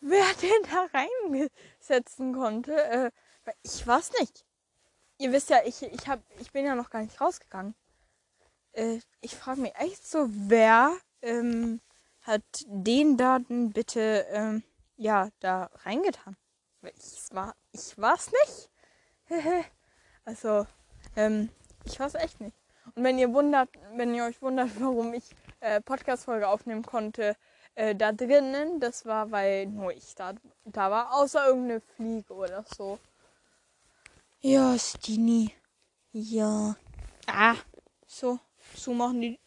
wer 0.00 0.24
den 0.42 0.62
da 0.70 0.88
reinsetzen 0.94 2.34
konnte. 2.34 2.74
Äh, 2.74 3.10
ich 3.62 3.86
weiß 3.86 4.12
nicht. 4.20 4.44
Ihr 5.22 5.30
wisst 5.30 5.50
ja, 5.50 5.60
ich, 5.64 5.80
ich, 5.84 6.08
hab, 6.08 6.18
ich 6.40 6.50
bin 6.50 6.64
ja 6.64 6.74
noch 6.74 6.90
gar 6.90 7.00
nicht 7.00 7.20
rausgegangen. 7.20 7.76
Äh, 8.72 8.98
ich 9.20 9.36
frage 9.36 9.60
mich 9.60 9.72
echt 9.76 10.04
so, 10.04 10.26
wer 10.28 10.96
ähm, 11.22 11.80
hat 12.22 12.42
den 12.66 13.16
Daten 13.16 13.72
bitte 13.72 14.26
ähm, 14.30 14.64
ja 14.96 15.28
da 15.38 15.70
reingetan? 15.84 16.36
Ich 16.96 17.28
war, 17.30 17.54
ich 17.70 17.96
war's 17.98 18.32
nicht. 18.32 18.70
also, 20.24 20.66
ähm, 21.14 21.50
ich 21.84 22.00
weiß 22.00 22.16
echt 22.16 22.40
nicht. 22.40 22.56
Und 22.96 23.04
wenn 23.04 23.16
ihr 23.16 23.32
wundert, 23.32 23.68
wenn 23.94 24.16
ihr 24.16 24.24
euch 24.24 24.42
wundert, 24.42 24.70
warum 24.80 25.14
ich 25.14 25.30
äh, 25.60 25.80
Podcast-Folge 25.80 26.48
aufnehmen 26.48 26.82
konnte, 26.82 27.36
äh, 27.76 27.94
da 27.94 28.10
drinnen, 28.10 28.80
das 28.80 29.06
war, 29.06 29.30
weil 29.30 29.66
nur 29.66 29.92
ich 29.92 30.16
da, 30.16 30.32
da 30.64 30.90
war, 30.90 31.14
außer 31.14 31.46
irgendeine 31.46 31.80
Fliege 31.80 32.34
oder 32.34 32.64
so. 32.76 32.98
Ja, 34.44 34.76
Stini. 34.76 35.54
Ja. 36.10 36.74
Ah, 37.28 37.54
so, 38.08 38.40
zumachen 38.74 39.20
die. 39.20 39.38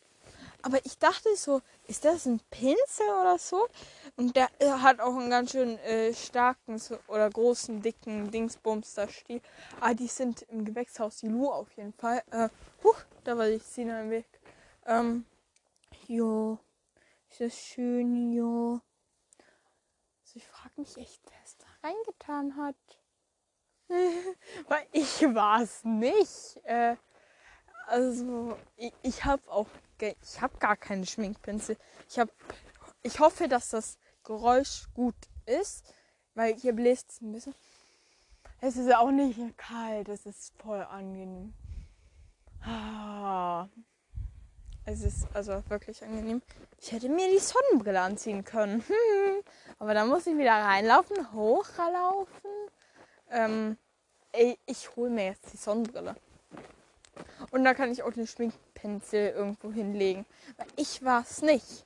Aber 0.61 0.85
ich 0.85 0.97
dachte 0.97 1.35
so, 1.35 1.61
ist 1.85 2.05
das 2.05 2.25
ein 2.25 2.39
Pinsel 2.49 3.09
oder 3.09 3.37
so? 3.37 3.67
Und 4.15 4.37
der 4.37 4.49
hat 4.61 5.01
auch 5.01 5.17
einen 5.17 5.29
ganz 5.29 5.51
schön 5.51 5.77
äh, 5.79 6.13
starken 6.13 6.77
so, 6.79 6.97
oder 7.09 7.29
großen, 7.29 7.81
dicken 7.81 8.31
Dingsbums 8.31 8.93
da 8.93 9.09
steht. 9.09 9.43
Ah, 9.81 9.93
die 9.93 10.07
sind 10.07 10.43
im 10.43 10.63
Gewächshaus, 10.63 11.17
die 11.17 11.27
Lu 11.27 11.49
auf 11.49 11.73
jeden 11.75 11.91
Fall. 11.91 12.23
Äh, 12.31 12.47
huch, 12.81 13.03
da 13.25 13.37
war 13.37 13.49
die 13.49 13.59
Szene 13.59 13.99
im 14.01 14.11
Weg. 14.11 14.27
Ähm, 14.85 15.25
jo. 16.07 16.57
Ist 17.29 17.41
das 17.41 17.53
schön, 17.53 18.31
jo. 18.31 18.79
Also 20.23 20.35
ich 20.35 20.47
frage 20.47 20.79
mich 20.79 20.95
echt, 20.95 21.21
wer 21.25 21.43
es 21.43 21.57
da 21.57 21.65
reingetan 21.83 22.55
hat. 22.55 22.77
Weil 24.67 24.85
ich 24.91 25.21
war 25.33 25.61
es 25.61 25.83
nicht. 25.83 26.59
Äh, 26.63 26.95
also, 27.87 28.57
ich, 28.77 28.93
ich 29.03 29.25
habe 29.25 29.41
auch, 29.49 29.67
ich 29.99 30.41
habe 30.41 30.57
gar 30.57 30.75
keine 30.75 31.05
Schminkpinsel. 31.05 31.77
Ich 32.09 32.19
habe, 32.19 32.31
ich 33.03 33.19
hoffe, 33.19 33.47
dass 33.47 33.69
das 33.69 33.97
Geräusch 34.23 34.85
gut 34.93 35.15
ist, 35.45 35.85
weil 36.33 36.55
hier 36.55 36.73
bläst 36.73 37.11
es 37.11 37.21
ein 37.21 37.31
bisschen. 37.31 37.55
Es 38.61 38.77
ist 38.77 38.93
auch 38.95 39.11
nicht 39.11 39.57
kalt, 39.57 40.09
es 40.09 40.25
ist 40.25 40.53
voll 40.57 40.81
angenehm. 40.81 41.53
Ah. 42.61 43.67
Es 44.87 45.01
ist 45.01 45.27
also 45.33 45.63
wirklich 45.67 46.03
angenehm. 46.03 46.43
Ich 46.79 46.91
hätte 46.91 47.09
mir 47.09 47.27
die 47.31 47.39
Sonnenbrille 47.39 47.99
anziehen 47.99 48.43
können. 48.43 48.83
Aber 49.79 49.95
da 49.95 50.05
muss 50.05 50.27
ich 50.27 50.37
wieder 50.37 50.53
reinlaufen, 50.53 51.33
hochlaufen. 51.33 52.51
Ähm, 53.29 53.77
ey, 54.31 54.57
ich 54.65 54.95
hole 54.95 55.09
mir 55.09 55.25
jetzt 55.25 55.51
die 55.53 55.57
Sonnenbrille. 55.57 56.15
Und 57.51 57.63
da 57.63 57.73
kann 57.73 57.91
ich 57.91 58.03
auch 58.03 58.11
den 58.11 58.27
Schminkpinsel 58.27 59.29
irgendwo 59.29 59.71
hinlegen. 59.71 60.25
Weil 60.57 60.67
ich 60.75 61.03
weiß 61.03 61.41
nicht. 61.43 61.85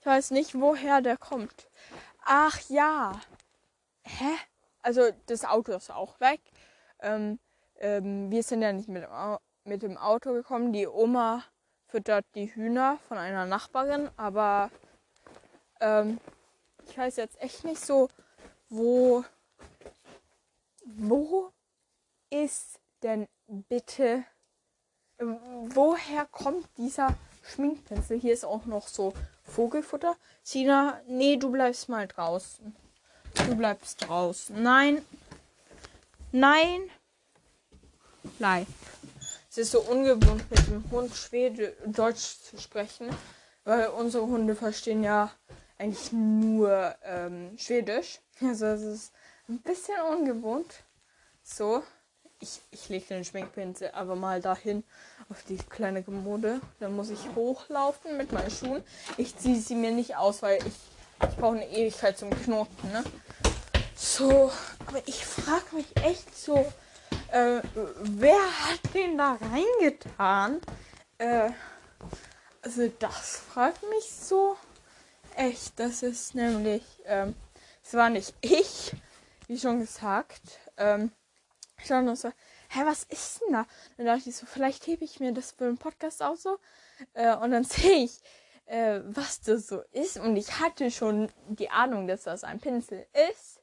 Ich 0.00 0.06
weiß 0.06 0.30
nicht, 0.32 0.54
woher 0.60 1.00
der 1.00 1.16
kommt. 1.16 1.68
Ach 2.24 2.60
ja. 2.68 3.20
Hä? 4.04 4.36
Also 4.82 5.10
das 5.26 5.44
Auto 5.44 5.72
ist 5.72 5.90
auch 5.90 6.20
weg. 6.20 6.40
Ähm, 7.00 7.38
ähm, 7.78 8.30
wir 8.30 8.42
sind 8.42 8.62
ja 8.62 8.72
nicht 8.72 8.88
mit 8.88 9.02
dem, 9.02 9.38
mit 9.64 9.82
dem 9.82 9.96
Auto 9.96 10.32
gekommen. 10.32 10.72
Die 10.72 10.86
Oma 10.86 11.44
füttert 11.88 12.24
die 12.34 12.54
Hühner 12.54 12.98
von 13.08 13.18
einer 13.18 13.46
Nachbarin. 13.46 14.10
Aber 14.16 14.70
ähm, 15.80 16.20
ich 16.88 16.96
weiß 16.96 17.16
jetzt 17.16 17.40
echt 17.40 17.64
nicht 17.64 17.84
so, 17.84 18.08
wo, 18.68 19.24
wo 20.86 21.52
ist 22.30 22.80
denn 23.02 23.26
bitte, 23.46 24.24
woher 25.18 26.26
kommt 26.26 26.66
dieser 26.76 27.14
Schminkpinsel? 27.42 28.18
Hier 28.18 28.32
ist 28.32 28.44
auch 28.44 28.64
noch 28.66 28.88
so 28.88 29.12
Vogelfutter. 29.44 30.16
Sina, 30.42 31.00
nee, 31.06 31.36
du 31.36 31.50
bleibst 31.50 31.88
mal 31.88 32.06
draußen. 32.06 32.74
Du 33.34 33.56
bleibst 33.56 34.06
draußen. 34.06 34.62
Nein. 34.62 35.04
Nein. 36.32 36.90
Bleib. 38.38 38.66
Es 39.50 39.58
ist 39.58 39.70
so 39.70 39.80
ungewohnt, 39.80 40.50
mit 40.50 40.66
dem 40.66 40.84
Hund 40.90 41.14
Schwede 41.14 41.76
Deutsch 41.86 42.40
zu 42.42 42.58
sprechen, 42.58 43.08
weil 43.64 43.88
unsere 43.88 44.26
Hunde 44.26 44.54
verstehen 44.54 45.02
ja 45.02 45.30
eigentlich 45.78 46.12
nur 46.12 46.94
ähm, 47.02 47.56
Schwedisch. 47.58 48.20
Also 48.42 48.66
es 48.66 48.82
ist 48.82 49.12
ein 49.48 49.60
bisschen 49.60 50.00
ungewohnt. 50.00 50.82
So 51.42 51.82
ich, 52.40 52.60
ich 52.70 52.88
lege 52.88 53.06
den 53.06 53.24
Schminkpinsel 53.24 53.90
aber 53.92 54.14
mal 54.14 54.40
dahin 54.40 54.84
auf 55.28 55.42
die 55.44 55.56
kleine 55.56 56.02
Kommode. 56.02 56.60
Dann 56.80 56.94
muss 56.94 57.10
ich 57.10 57.20
hochlaufen 57.34 58.16
mit 58.16 58.32
meinen 58.32 58.50
Schuhen. 58.50 58.82
Ich 59.16 59.36
ziehe 59.36 59.58
sie 59.58 59.74
mir 59.74 59.90
nicht 59.90 60.16
aus, 60.16 60.42
weil 60.42 60.58
ich, 60.58 61.28
ich 61.28 61.36
brauche 61.36 61.56
eine 61.56 61.68
Ewigkeit 61.68 62.18
zum 62.18 62.30
Knoten. 62.30 62.92
Ne? 62.92 63.04
So, 63.94 64.52
aber 64.86 65.02
ich 65.06 65.24
frage 65.24 65.76
mich 65.76 65.86
echt 66.02 66.36
so, 66.36 66.58
äh, 67.32 67.60
wer 68.02 68.34
hat 68.34 68.94
den 68.94 69.16
da 69.16 69.38
reingetan? 69.40 70.60
Äh, 71.18 71.50
also 72.60 72.88
das 72.98 73.38
fragt 73.38 73.82
mich 73.88 74.10
so 74.10 74.56
echt. 75.34 75.78
Das 75.80 76.02
ist 76.02 76.34
nämlich, 76.34 76.82
ähm, 77.06 77.34
es 77.82 77.94
war 77.94 78.10
nicht 78.10 78.34
ich, 78.42 78.92
wie 79.46 79.58
schon 79.58 79.80
gesagt. 79.80 80.42
Ähm, 80.76 81.12
ich 81.82 81.90
war 81.90 82.16
so, 82.16 82.28
hä, 82.28 82.80
was 82.84 83.04
ist 83.04 83.40
denn 83.42 83.52
da? 83.52 83.66
Dann 83.96 84.06
dachte 84.06 84.28
ich 84.28 84.36
so, 84.36 84.46
vielleicht 84.46 84.86
hebe 84.86 85.04
ich 85.04 85.20
mir 85.20 85.32
das 85.32 85.52
für 85.52 85.64
den 85.64 85.78
Podcast 85.78 86.22
auch 86.22 86.36
so. 86.36 86.58
Äh, 87.14 87.36
und 87.36 87.50
dann 87.50 87.64
sehe 87.64 88.04
ich, 88.04 88.20
äh, 88.66 89.00
was 89.04 89.40
das 89.40 89.66
so 89.68 89.82
ist. 89.92 90.18
Und 90.18 90.36
ich 90.36 90.60
hatte 90.60 90.90
schon 90.90 91.30
die 91.48 91.70
Ahnung, 91.70 92.06
dass 92.06 92.24
das 92.24 92.44
ein 92.44 92.60
Pinsel 92.60 93.06
ist. 93.30 93.60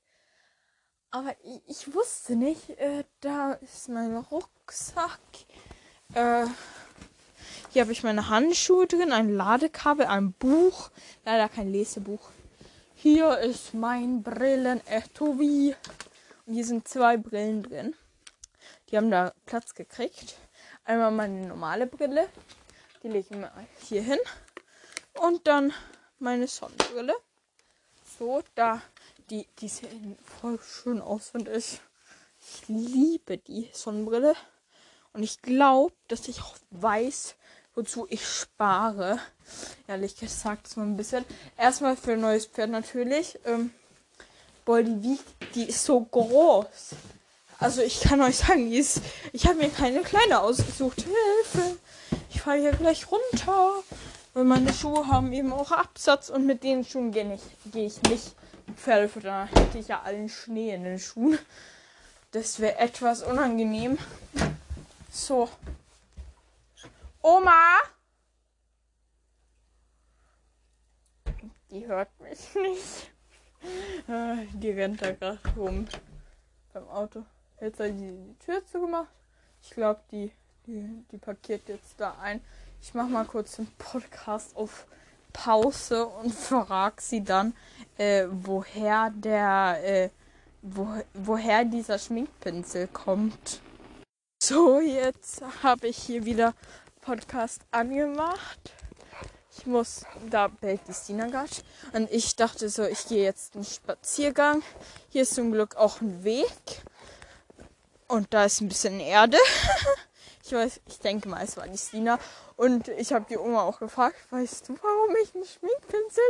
Aber 1.11 1.35
ich, 1.43 1.61
ich 1.67 1.93
wusste 1.93 2.35
nicht, 2.35 2.69
äh, 2.71 3.03
da 3.21 3.53
ist 3.53 3.89
mein 3.89 4.15
Rucksack. 4.17 5.19
Äh, 6.15 6.45
hier 7.71 7.81
habe 7.81 7.91
ich 7.91 8.03
meine 8.03 8.29
Handschuhe 8.29 8.87
drin, 8.87 9.11
ein 9.11 9.29
Ladekabel, 9.29 10.05
ein 10.05 10.33
Buch. 10.33 10.91
Leider 11.25 11.49
kein 11.49 11.71
Lesebuch. 11.71 12.29
Hier 12.95 13.37
ist 13.39 13.73
mein 13.73 14.23
Brillen-Etui. 14.23 15.75
Und 16.45 16.53
hier 16.53 16.65
sind 16.65 16.87
zwei 16.87 17.17
Brillen 17.17 17.63
drin. 17.63 17.95
Die 18.89 18.97
haben 18.97 19.11
da 19.11 19.33
Platz 19.45 19.73
gekriegt. 19.73 20.37
Einmal 20.85 21.11
meine 21.11 21.47
normale 21.47 21.87
Brille. 21.87 22.29
Die 23.01 23.09
lege 23.09 23.27
ich 23.29 23.37
mal 23.37 23.51
hier 23.87 24.01
hin. 24.01 24.19
Und 25.19 25.47
dann 25.47 25.73
meine 26.19 26.47
Sonnenbrille. 26.47 27.15
So, 28.17 28.41
da. 28.55 28.81
Die, 29.29 29.47
die 29.59 29.67
sehen 29.67 30.17
voll 30.23 30.59
schön 30.61 31.01
aus, 31.01 31.29
finde 31.29 31.53
ich. 31.53 31.81
Ich 32.39 32.67
liebe 32.67 33.37
die 33.37 33.69
Sonnenbrille. 33.73 34.35
Und 35.13 35.23
ich 35.23 35.41
glaube, 35.41 35.93
dass 36.07 36.27
ich 36.27 36.41
auch 36.41 36.57
weiß, 36.71 37.35
wozu 37.75 38.07
ich 38.09 38.25
spare. 38.25 39.19
Ehrlich 39.87 40.15
gesagt, 40.15 40.67
so 40.67 40.81
ein 40.81 40.97
bisschen. 40.97 41.25
Erstmal 41.57 41.95
für 41.95 42.13
ein 42.13 42.21
neues 42.21 42.45
Pferd 42.45 42.69
natürlich. 42.69 43.39
Ähm, 43.45 43.71
boah, 44.65 44.81
die 44.81 45.03
wiegt, 45.03 45.55
die 45.55 45.69
ist 45.69 45.83
so 45.83 45.99
groß. 45.99 46.95
Also 47.59 47.81
ich 47.81 48.01
kann 48.01 48.21
euch 48.21 48.37
sagen, 48.37 48.71
ist, 48.71 49.01
ich 49.31 49.45
habe 49.47 49.57
mir 49.57 49.69
keine 49.69 50.01
kleine 50.01 50.41
ausgesucht. 50.41 51.03
Hilfe! 51.03 51.77
Ich 52.29 52.41
falle 52.41 52.61
hier 52.61 52.71
gleich 52.71 53.07
runter. 53.11 53.83
Weil 54.33 54.45
meine 54.45 54.73
Schuhe 54.73 55.07
haben 55.07 55.31
eben 55.31 55.53
auch 55.53 55.71
Absatz 55.71 56.29
und 56.29 56.47
mit 56.47 56.63
den 56.63 56.83
Schuhen 56.83 57.11
gehe 57.11 57.35
ich, 57.35 57.71
geh 57.71 57.85
ich 57.85 58.01
nicht 58.03 58.31
Pferdefutter. 58.75 59.47
Da 59.53 59.59
hätte 59.59 59.77
ich 59.77 59.87
ja 59.89 60.01
allen 60.01 60.27
Schnee 60.27 60.73
in 60.73 60.83
den 60.83 60.97
Schuhen. 60.97 61.37
Das 62.31 62.59
wäre 62.59 62.79
etwas 62.79 63.21
unangenehm. 63.21 63.99
So. 65.11 65.49
Oma! 67.25 67.77
die 71.73 71.87
hört 71.87 72.09
mich 72.19 72.53
nicht. 72.55 73.11
Äh, 74.07 74.45
die 74.53 74.71
rennt 74.71 75.01
da 75.01 75.11
gerade 75.11 75.39
rum 75.55 75.87
beim 76.73 76.87
Auto. 76.89 77.23
Jetzt 77.61 77.79
hat 77.79 77.91
die, 77.91 78.11
die 78.11 78.35
Tür 78.45 78.65
zugemacht. 78.65 79.07
Ich 79.61 79.71
glaube, 79.71 80.01
die, 80.11 80.31
die, 80.67 81.05
die 81.11 81.17
parkiert 81.17 81.67
jetzt 81.69 81.95
da 81.97 82.17
ein. 82.21 82.41
Ich 82.81 82.93
mache 82.93 83.07
mal 83.07 83.25
kurz 83.25 83.55
den 83.55 83.67
Podcast 83.77 84.55
auf 84.57 84.85
Pause 85.31 86.05
und 86.05 86.33
frage 86.33 87.01
sie 87.01 87.23
dann, 87.23 87.55
äh, 87.97 88.27
woher 88.29 89.11
der, 89.15 89.79
äh, 89.81 90.09
wo, 90.61 90.87
woher 91.13 91.63
dieser 91.63 91.97
Schminkpinsel 91.97 92.87
kommt. 92.87 93.61
So, 94.43 94.81
jetzt 94.81 95.41
habe 95.63 95.87
ich 95.87 95.97
hier 95.97 96.25
wieder 96.25 96.53
Podcast 97.03 97.61
angemacht. 97.71 98.73
Ich 99.57 99.65
muss, 99.65 100.05
da 100.29 100.47
bellt 100.47 100.81
die 100.87 100.93
Sinagatsch. 100.93 101.59
Und 101.91 102.09
ich 102.11 102.35
dachte 102.35 102.69
so, 102.69 102.83
ich 102.83 103.07
gehe 103.07 103.23
jetzt 103.23 103.55
einen 103.55 103.65
Spaziergang. 103.65 104.63
Hier 105.09 105.23
ist 105.23 105.35
zum 105.35 105.51
Glück 105.51 105.75
auch 105.75 106.01
ein 106.01 106.23
Weg. 106.23 106.47
Und 108.07 108.33
da 108.33 108.45
ist 108.45 108.61
ein 108.61 108.69
bisschen 108.69 108.99
Erde. 108.99 109.37
ich 110.43 110.53
weiß, 110.53 110.81
ich 110.87 110.99
denke 110.99 111.27
mal, 111.27 111.43
es 111.43 111.57
war 111.57 111.67
die 111.67 111.77
Stina. 111.77 112.19
Und 112.55 112.87
ich 112.87 113.11
habe 113.11 113.25
die 113.29 113.37
Oma 113.37 113.63
auch 113.63 113.79
gefragt, 113.79 114.15
weißt 114.29 114.69
du, 114.69 114.75
warum 114.81 115.15
ich 115.23 115.35
einen 115.35 115.45
Schminkpinsel 115.45 116.23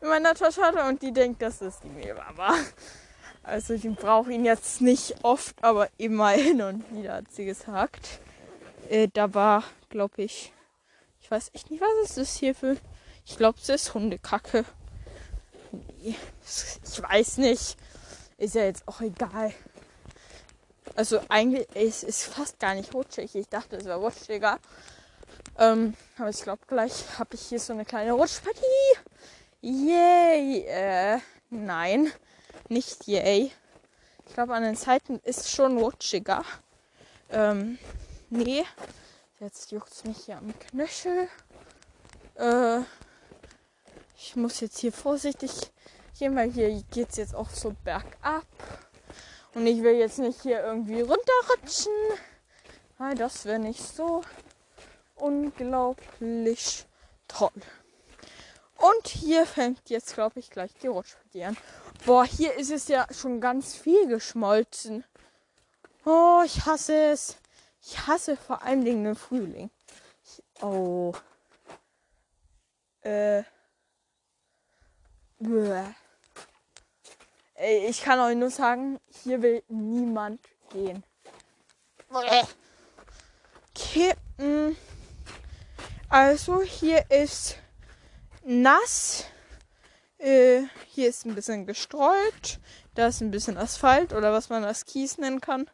in 0.00 0.08
meiner 0.08 0.34
Tasche 0.34 0.62
hatte? 0.62 0.84
Und 0.84 1.02
die 1.02 1.12
denkt, 1.12 1.42
dass 1.42 1.60
es 1.60 1.80
die 1.80 1.88
Mehlbaba. 1.88 2.54
Also 3.42 3.76
die 3.76 3.88
brauche 3.88 4.32
ihn 4.32 4.44
jetzt 4.44 4.80
nicht 4.80 5.16
oft, 5.24 5.56
aber 5.62 5.88
immer 5.98 6.28
hin 6.28 6.62
und 6.62 6.84
wieder 6.94 7.14
hat 7.14 7.32
sie 7.32 7.44
gesagt. 7.44 8.20
Äh, 8.88 9.08
da 9.12 9.34
war, 9.34 9.64
glaube 9.88 10.22
ich, 10.22 10.52
ich 11.20 11.30
weiß 11.30 11.50
echt 11.54 11.70
nicht, 11.70 11.80
was 11.80 12.10
ist 12.10 12.18
das 12.18 12.36
hier 12.36 12.54
für. 12.54 12.76
Ich 13.24 13.36
glaube, 13.36 13.58
es 13.60 13.68
ist 13.68 13.94
Hundekacke. 13.94 14.64
Nee, 15.70 16.16
ich 16.44 17.02
weiß 17.02 17.38
nicht. 17.38 17.76
Ist 18.38 18.54
ja 18.54 18.64
jetzt 18.64 18.86
auch 18.88 19.00
egal. 19.00 19.54
Also 20.96 21.20
eigentlich 21.28 21.68
ist 21.74 22.04
es 22.04 22.24
fast 22.24 22.58
gar 22.58 22.74
nicht 22.74 22.92
rutschig. 22.92 23.34
Ich 23.34 23.48
dachte, 23.48 23.76
es 23.76 23.84
wäre 23.84 23.98
rutschiger. 23.98 24.58
Ähm, 25.58 25.94
aber 26.18 26.30
ich 26.30 26.42
glaube, 26.42 26.62
gleich 26.66 27.04
habe 27.18 27.34
ich 27.34 27.42
hier 27.42 27.60
so 27.60 27.72
eine 27.72 27.84
kleine 27.84 28.12
Rutschpartie. 28.12 28.60
Yay! 29.60 30.64
Äh, 30.66 31.18
nein 31.50 32.12
nicht 32.72 33.06
yay. 33.06 33.52
Ich 34.26 34.34
glaube, 34.34 34.54
an 34.54 34.62
den 34.62 34.76
Seiten 34.76 35.20
ist 35.24 35.50
schon 35.50 35.76
rutschiger. 35.78 36.44
Ähm, 37.30 37.78
nee. 38.32 38.64
Jetzt 39.40 39.72
juckt 39.72 39.92
es 39.92 40.04
mich 40.04 40.18
hier 40.24 40.38
am 40.38 40.52
Knöchel. 40.58 41.28
Äh, 42.36 42.80
ich 44.16 44.36
muss 44.36 44.60
jetzt 44.60 44.78
hier 44.78 44.92
vorsichtig 44.92 45.50
gehen, 46.18 46.36
weil 46.36 46.50
hier 46.50 46.70
geht 46.90 47.10
es 47.10 47.16
jetzt 47.16 47.34
auch 47.34 47.50
so 47.50 47.74
bergab. 47.84 48.46
Und 49.54 49.66
ich 49.66 49.82
will 49.82 49.94
jetzt 49.94 50.18
nicht 50.18 50.42
hier 50.42 50.62
irgendwie 50.62 51.00
runterrutschen. 51.00 51.92
Weil 52.98 53.14
das 53.16 53.44
wäre 53.44 53.58
nicht 53.58 53.82
so 53.82 54.22
unglaublich 55.16 56.86
toll. 57.28 57.50
Und 58.76 59.08
hier 59.08 59.46
fängt 59.46 59.90
jetzt, 59.90 60.14
glaube 60.14 60.40
ich, 60.40 60.50
gleich 60.50 60.72
die 60.82 60.88
Rutschpartie 60.88 61.44
an. 61.44 61.56
Boah, 62.04 62.24
hier 62.24 62.54
ist 62.54 62.70
es 62.70 62.88
ja 62.88 63.06
schon 63.12 63.40
ganz 63.40 63.76
viel 63.76 64.08
geschmolzen. 64.08 65.04
Oh, 66.04 66.42
ich 66.44 66.64
hasse 66.66 67.10
es. 67.12 67.36
Ich 67.84 68.06
hasse 68.06 68.36
vor 68.36 68.62
allen 68.62 68.84
Dingen 68.84 69.04
den 69.04 69.16
Frühling. 69.16 69.70
Ich, 70.24 70.42
oh. 70.62 71.12
Äh. 73.02 73.42
Bäh. 75.38 75.84
Ey, 77.54 77.86
ich 77.86 78.02
kann 78.02 78.20
euch 78.20 78.36
nur 78.36 78.50
sagen, 78.50 79.00
hier 79.22 79.42
will 79.42 79.62
niemand 79.68 80.40
gehen. 80.70 81.02
Okay. 82.08 82.42
Mm. 84.38 84.76
Also 86.08 86.62
hier 86.62 87.10
ist 87.10 87.56
nass. 88.44 89.24
Äh, 90.18 90.62
hier 90.88 91.08
ist 91.08 91.24
ein 91.24 91.34
bisschen 91.34 91.66
gestreut. 91.66 92.60
Da 92.94 93.08
ist 93.08 93.20
ein 93.20 93.30
bisschen 93.30 93.56
Asphalt 93.56 94.12
oder 94.12 94.32
was 94.32 94.48
man 94.48 94.64
als 94.64 94.84
Kies 94.84 95.18
nennen 95.18 95.40
kann. 95.40 95.68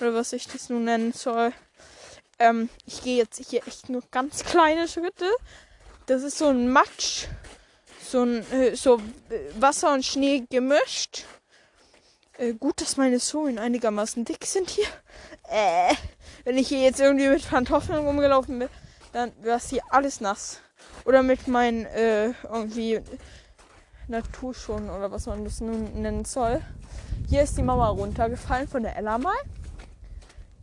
Oder 0.00 0.14
was 0.14 0.32
ich 0.32 0.46
das 0.48 0.68
nun 0.68 0.84
nennen 0.84 1.12
soll. 1.12 1.52
Ähm, 2.38 2.68
ich 2.86 3.02
gehe 3.02 3.16
jetzt 3.16 3.40
hier 3.48 3.66
echt 3.66 3.88
nur 3.88 4.02
ganz 4.10 4.44
kleine 4.44 4.88
Schritte. 4.88 5.26
Das 6.06 6.22
ist 6.22 6.38
so 6.38 6.48
ein 6.48 6.70
Matsch. 6.70 7.26
So 8.08 8.24
ein 8.24 8.50
äh, 8.52 8.74
so 8.74 9.00
Wasser 9.58 9.92
und 9.92 10.04
Schnee 10.04 10.44
gemischt. 10.50 11.24
Äh, 12.38 12.54
gut, 12.54 12.80
dass 12.80 12.96
meine 12.96 13.18
Sohlen 13.18 13.58
einigermaßen 13.58 14.24
dick 14.24 14.44
sind 14.44 14.70
hier. 14.70 14.86
Äh, 15.48 15.94
wenn 16.44 16.58
ich 16.58 16.68
hier 16.68 16.80
jetzt 16.80 17.00
irgendwie 17.00 17.28
mit 17.28 17.48
Pantoffeln 17.48 18.04
rumgelaufen 18.04 18.58
bin, 18.58 18.68
dann 19.12 19.32
wäre 19.42 19.58
es 19.58 19.68
hier 19.68 19.82
alles 19.90 20.20
nass. 20.20 20.60
Oder 21.04 21.22
mit 21.22 21.46
meinen 21.46 21.84
äh, 21.86 22.32
irgendwie 22.42 23.00
Naturschuhen 24.08 24.90
oder 24.90 25.10
was 25.10 25.26
man 25.26 25.44
das 25.44 25.60
nun 25.60 26.00
nennen 26.00 26.24
soll. 26.24 26.60
Hier 27.28 27.42
ist 27.42 27.56
die 27.56 27.62
Mama 27.62 27.88
runtergefallen 27.88 28.68
von 28.68 28.82
der 28.82 28.96
Ella 28.96 29.18
mal. 29.18 29.36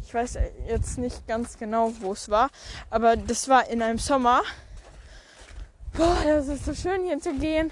Ich 0.09 0.15
weiß 0.15 0.39
jetzt 0.67 0.97
nicht 0.97 1.27
ganz 1.27 1.59
genau, 1.59 1.93
wo 1.99 2.13
es 2.13 2.29
war, 2.29 2.49
aber 2.89 3.15
das 3.15 3.47
war 3.47 3.69
in 3.69 3.83
einem 3.83 3.99
Sommer. 3.99 4.41
Boah, 5.93 6.17
das 6.25 6.47
ist 6.47 6.65
so 6.65 6.73
schön 6.73 7.03
hier 7.05 7.19
zu 7.19 7.31
gehen. 7.35 7.71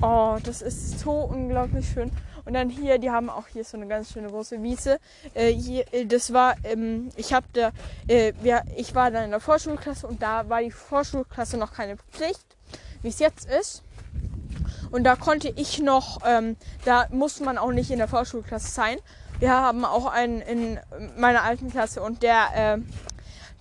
Oh, 0.00 0.36
das 0.44 0.62
ist 0.62 1.00
so 1.00 1.10
unglaublich 1.10 1.88
schön. 1.88 2.12
Und 2.44 2.54
dann 2.54 2.70
hier, 2.70 2.98
die 2.98 3.10
haben 3.10 3.30
auch 3.30 3.48
hier 3.48 3.64
so 3.64 3.76
eine 3.76 3.88
ganz 3.88 4.12
schöne 4.12 4.28
große 4.28 4.62
Wiese. 4.62 5.00
Äh, 5.34 5.50
hier, 5.50 5.92
äh, 5.92 6.06
das 6.06 6.32
war, 6.32 6.54
ähm, 6.62 7.08
ich 7.16 7.32
habe 7.32 7.48
da, 7.52 7.72
äh, 8.06 8.32
wir, 8.42 8.62
ich 8.76 8.94
war 8.94 9.10
da 9.10 9.24
in 9.24 9.32
der 9.32 9.40
Vorschulklasse 9.40 10.06
und 10.06 10.22
da 10.22 10.48
war 10.48 10.62
die 10.62 10.70
Vorschulklasse 10.70 11.56
noch 11.56 11.72
keine 11.72 11.96
Pflicht, 12.12 12.46
wie 13.02 13.08
es 13.08 13.18
jetzt 13.18 13.50
ist. 13.50 13.82
Und 14.92 15.02
da 15.02 15.16
konnte 15.16 15.48
ich 15.56 15.80
noch, 15.80 16.20
ähm, 16.24 16.56
da 16.84 17.08
musste 17.10 17.42
man 17.42 17.58
auch 17.58 17.72
nicht 17.72 17.90
in 17.90 17.98
der 17.98 18.06
Vorschulklasse 18.06 18.70
sein. 18.70 18.98
Wir 19.38 19.50
haben 19.50 19.84
auch 19.84 20.06
einen 20.06 20.40
in 20.40 20.78
meiner 21.18 21.42
alten 21.42 21.70
Klasse 21.70 22.02
und 22.02 22.22
der, 22.22 22.48
äh, 22.54 22.78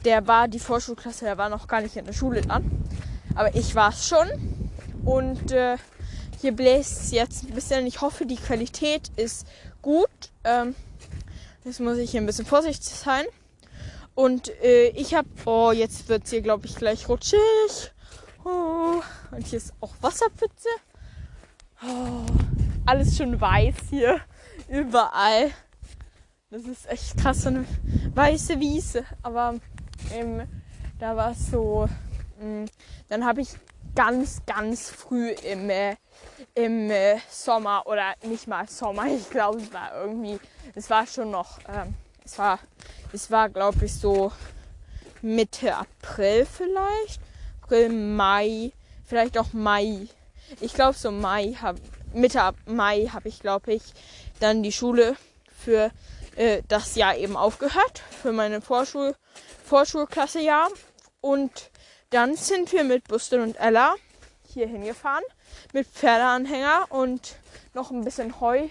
der 0.05 0.27
war 0.27 0.47
die 0.47 0.59
Vorschulklasse, 0.59 1.25
der 1.25 1.37
war 1.37 1.49
noch 1.49 1.67
gar 1.67 1.81
nicht 1.81 1.97
in 1.97 2.05
der 2.05 2.13
Schule 2.13 2.41
dann. 2.41 2.85
Aber 3.35 3.53
ich 3.55 3.75
war 3.75 3.89
es 3.89 4.07
schon. 4.07 4.27
Und 5.03 5.51
äh, 5.51 5.77
hier 6.39 6.53
bläst 6.53 7.01
es 7.01 7.11
jetzt 7.11 7.43
ein 7.43 7.53
bisschen. 7.53 7.85
Ich 7.85 8.01
hoffe, 8.01 8.25
die 8.25 8.37
Qualität 8.37 9.11
ist 9.17 9.45
gut. 9.81 10.09
Ähm, 10.43 10.75
jetzt 11.63 11.79
muss 11.79 11.97
ich 11.97 12.11
hier 12.11 12.21
ein 12.21 12.25
bisschen 12.25 12.45
vorsichtig 12.45 12.87
sein. 12.87 13.25
Und 14.15 14.49
äh, 14.63 14.87
ich 14.89 15.13
habe, 15.13 15.27
oh, 15.45 15.71
jetzt 15.71 16.07
wird 16.07 16.23
es 16.23 16.29
hier, 16.29 16.41
glaube 16.41 16.65
ich, 16.65 16.75
gleich 16.75 17.09
rutschig. 17.09 17.91
Oh, 18.45 19.01
und 19.31 19.45
hier 19.45 19.57
ist 19.57 19.73
auch 19.81 19.93
Wasserpfütze. 20.01 20.69
Oh, 21.83 22.25
alles 22.85 23.17
schon 23.17 23.41
weiß 23.41 23.75
hier. 23.89 24.21
Überall. 24.69 25.51
Das 26.55 26.63
ist 26.63 26.89
echt 26.89 27.17
krass, 27.17 27.41
so 27.41 27.49
eine 27.49 27.65
weiße 28.13 28.57
Wiese. 28.61 29.03
Aber 29.23 29.55
ähm, 30.13 30.43
da 30.97 31.13
war 31.13 31.31
es 31.31 31.51
so. 31.51 31.89
Mh, 32.39 32.45
mm, 32.45 32.65
dann 33.09 33.25
habe 33.25 33.41
ich 33.41 33.49
ganz, 33.93 34.41
ganz 34.45 34.89
früh 34.89 35.31
im, 35.31 35.69
äh, 35.69 35.97
im 36.53 36.89
äh, 36.89 37.17
Sommer 37.29 37.85
oder 37.87 38.13
nicht 38.23 38.47
mal 38.47 38.69
Sommer, 38.69 39.05
ich 39.17 39.29
glaube, 39.29 39.57
es 39.57 39.73
war 39.73 40.01
irgendwie, 40.01 40.39
es 40.75 40.89
war 40.89 41.05
schon 41.05 41.31
noch, 41.31 41.59
ähm, 41.67 41.93
es 42.23 42.37
war, 42.37 42.59
es 43.11 43.29
war, 43.29 43.49
glaube 43.49 43.83
ich, 43.83 43.93
so 43.93 44.31
Mitte 45.21 45.75
April 45.75 46.45
vielleicht. 46.45 47.19
April, 47.63 47.89
Mai, 47.89 48.71
vielleicht 49.03 49.37
auch 49.37 49.51
Mai. 49.51 50.07
Ich 50.61 50.73
glaube, 50.73 50.97
so 50.97 51.11
Mai, 51.11 51.57
hab, 51.61 51.75
Mitte 52.13 52.39
Mai 52.65 53.09
habe 53.11 53.27
ich, 53.27 53.41
glaube 53.41 53.73
ich, 53.73 53.83
dann 54.39 54.63
die 54.63 54.71
Schule 54.71 55.17
für 55.53 55.91
äh, 56.35 56.61
das 56.67 56.95
Jahr 56.95 57.15
eben 57.17 57.37
aufgehört, 57.37 58.03
für 58.21 58.31
meine 58.31 58.61
Vorschul 58.61 59.15
Vorschulklasse-Jahr. 59.65 60.69
Und 61.21 61.71
dann 62.11 62.35
sind 62.35 62.71
wir 62.71 62.83
mit 62.83 63.07
Bustel 63.07 63.41
und 63.41 63.55
Ella 63.59 63.95
hier 64.47 64.67
hingefahren 64.67 65.23
mit 65.73 65.87
Pferdeanhänger 65.87 66.85
und 66.89 67.35
noch 67.73 67.91
ein 67.91 68.03
bisschen 68.03 68.39
Heu. 68.39 68.67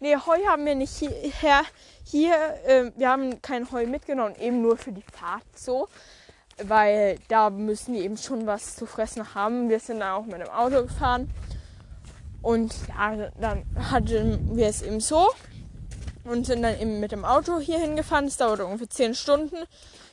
Ne, 0.00 0.26
Heu 0.26 0.38
haben 0.46 0.64
wir 0.64 0.74
nicht 0.74 0.96
hierher. 0.96 1.62
Hier, 2.04 2.34
äh, 2.66 2.90
wir 2.96 3.08
haben 3.08 3.42
kein 3.42 3.70
Heu 3.70 3.86
mitgenommen, 3.86 4.34
eben 4.40 4.62
nur 4.62 4.76
für 4.76 4.92
die 4.92 5.04
Fahrt 5.12 5.44
so. 5.54 5.88
Weil 6.60 7.18
da 7.28 7.50
müssen 7.50 7.94
die 7.94 8.00
eben 8.00 8.16
schon 8.16 8.46
was 8.46 8.74
zu 8.74 8.86
fressen 8.86 9.34
haben. 9.34 9.68
Wir 9.68 9.78
sind 9.78 10.00
dann 10.00 10.12
auch 10.12 10.26
mit 10.26 10.40
dem 10.40 10.48
Auto 10.48 10.82
gefahren. 10.82 11.30
Und 12.42 12.74
ja, 12.88 13.30
dann 13.40 13.64
hatten 13.90 14.56
wir 14.56 14.66
es 14.66 14.82
eben 14.82 15.00
so. 15.00 15.28
Und 16.28 16.46
sind 16.46 16.62
dann 16.62 16.78
eben 16.78 17.00
mit 17.00 17.12
dem 17.12 17.24
Auto 17.24 17.58
hier 17.58 17.78
hingefahren. 17.78 18.26
Es 18.26 18.36
dauerte 18.36 18.66
ungefähr 18.66 18.90
10 18.90 19.14
Stunden. 19.14 19.56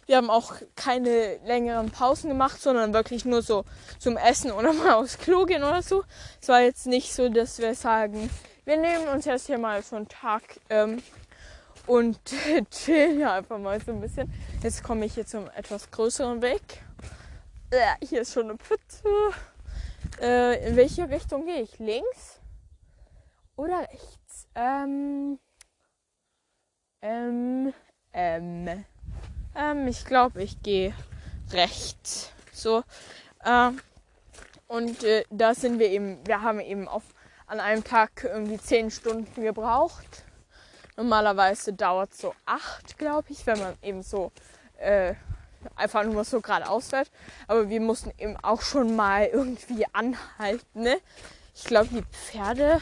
Wir 0.05 0.17
haben 0.17 0.29
auch 0.29 0.53
keine 0.75 1.37
längeren 1.45 1.89
Pausen 1.89 2.29
gemacht, 2.29 2.61
sondern 2.61 2.93
wirklich 2.93 3.25
nur 3.25 3.41
so 3.41 3.65
zum 3.99 4.17
Essen 4.17 4.51
oder 4.51 4.73
mal 4.73 4.93
aufs 4.93 5.17
Klo 5.17 5.45
gehen 5.45 5.63
oder 5.63 5.81
so. 5.81 6.03
Es 6.41 6.47
war 6.47 6.61
jetzt 6.61 6.85
nicht 6.87 7.13
so, 7.13 7.29
dass 7.29 7.59
wir 7.59 7.73
sagen, 7.75 8.29
wir 8.65 8.77
nehmen 8.77 9.07
uns 9.07 9.25
jetzt 9.25 9.47
hier 9.47 9.57
mal 9.57 9.81
so 9.81 9.95
einen 9.95 10.07
Tag 10.07 10.43
ähm, 10.69 11.01
und 11.87 12.19
chillen 12.71 13.19
ja 13.19 13.33
einfach 13.33 13.57
mal 13.57 13.79
so 13.81 13.91
ein 13.91 14.01
bisschen. 14.01 14.31
Jetzt 14.63 14.83
komme 14.83 15.05
ich 15.05 15.15
hier 15.15 15.25
zum 15.25 15.49
etwas 15.55 15.89
größeren 15.91 16.41
Weg. 16.41 16.61
Äh, 17.71 18.05
hier 18.05 18.21
ist 18.21 18.33
schon 18.33 18.49
eine 18.49 18.57
Pfütze. 18.57 19.03
Äh, 20.21 20.67
in 20.67 20.75
welche 20.75 21.09
Richtung 21.09 21.45
gehe 21.45 21.61
ich? 21.61 21.79
Links 21.79 22.39
oder 23.55 23.81
rechts? 23.81 24.47
Ähm, 24.55 25.39
ähm, 27.05 27.73
ähm, 28.13 28.85
ähm 29.55 29.87
ich 29.87 30.05
glaube, 30.05 30.43
ich 30.43 30.61
gehe 30.61 30.93
rechts. 31.51 32.31
So. 32.51 32.83
Ähm, 33.45 33.79
und 34.67 35.03
äh, 35.03 35.23
da 35.29 35.53
sind 35.53 35.79
wir 35.79 35.89
eben, 35.89 36.19
wir 36.25 36.41
haben 36.41 36.59
eben 36.59 36.87
auf, 36.87 37.03
an 37.47 37.59
einem 37.59 37.83
Tag 37.83 38.23
irgendwie 38.23 38.57
zehn 38.57 38.89
Stunden 38.89 39.41
gebraucht. 39.41 40.23
Normalerweise 40.97 41.73
dauert 41.73 42.13
so 42.15 42.33
acht, 42.45 42.97
glaube 42.97 43.27
ich, 43.29 43.45
wenn 43.45 43.59
man 43.59 43.75
eben 43.81 44.01
so 44.01 44.31
äh, 44.77 45.13
einfach 45.75 46.03
nur 46.03 46.23
so 46.23 46.41
geradeaus 46.41 46.89
fährt. 46.89 47.11
Aber 47.47 47.69
wir 47.69 47.81
mussten 47.81 48.11
eben 48.17 48.37
auch 48.37 48.61
schon 48.61 48.95
mal 48.95 49.25
irgendwie 49.25 49.85
anhalten. 49.93 50.81
Ne? 50.81 50.97
Ich 51.53 51.65
glaube, 51.65 51.89
die 51.91 52.03
Pferde, 52.03 52.81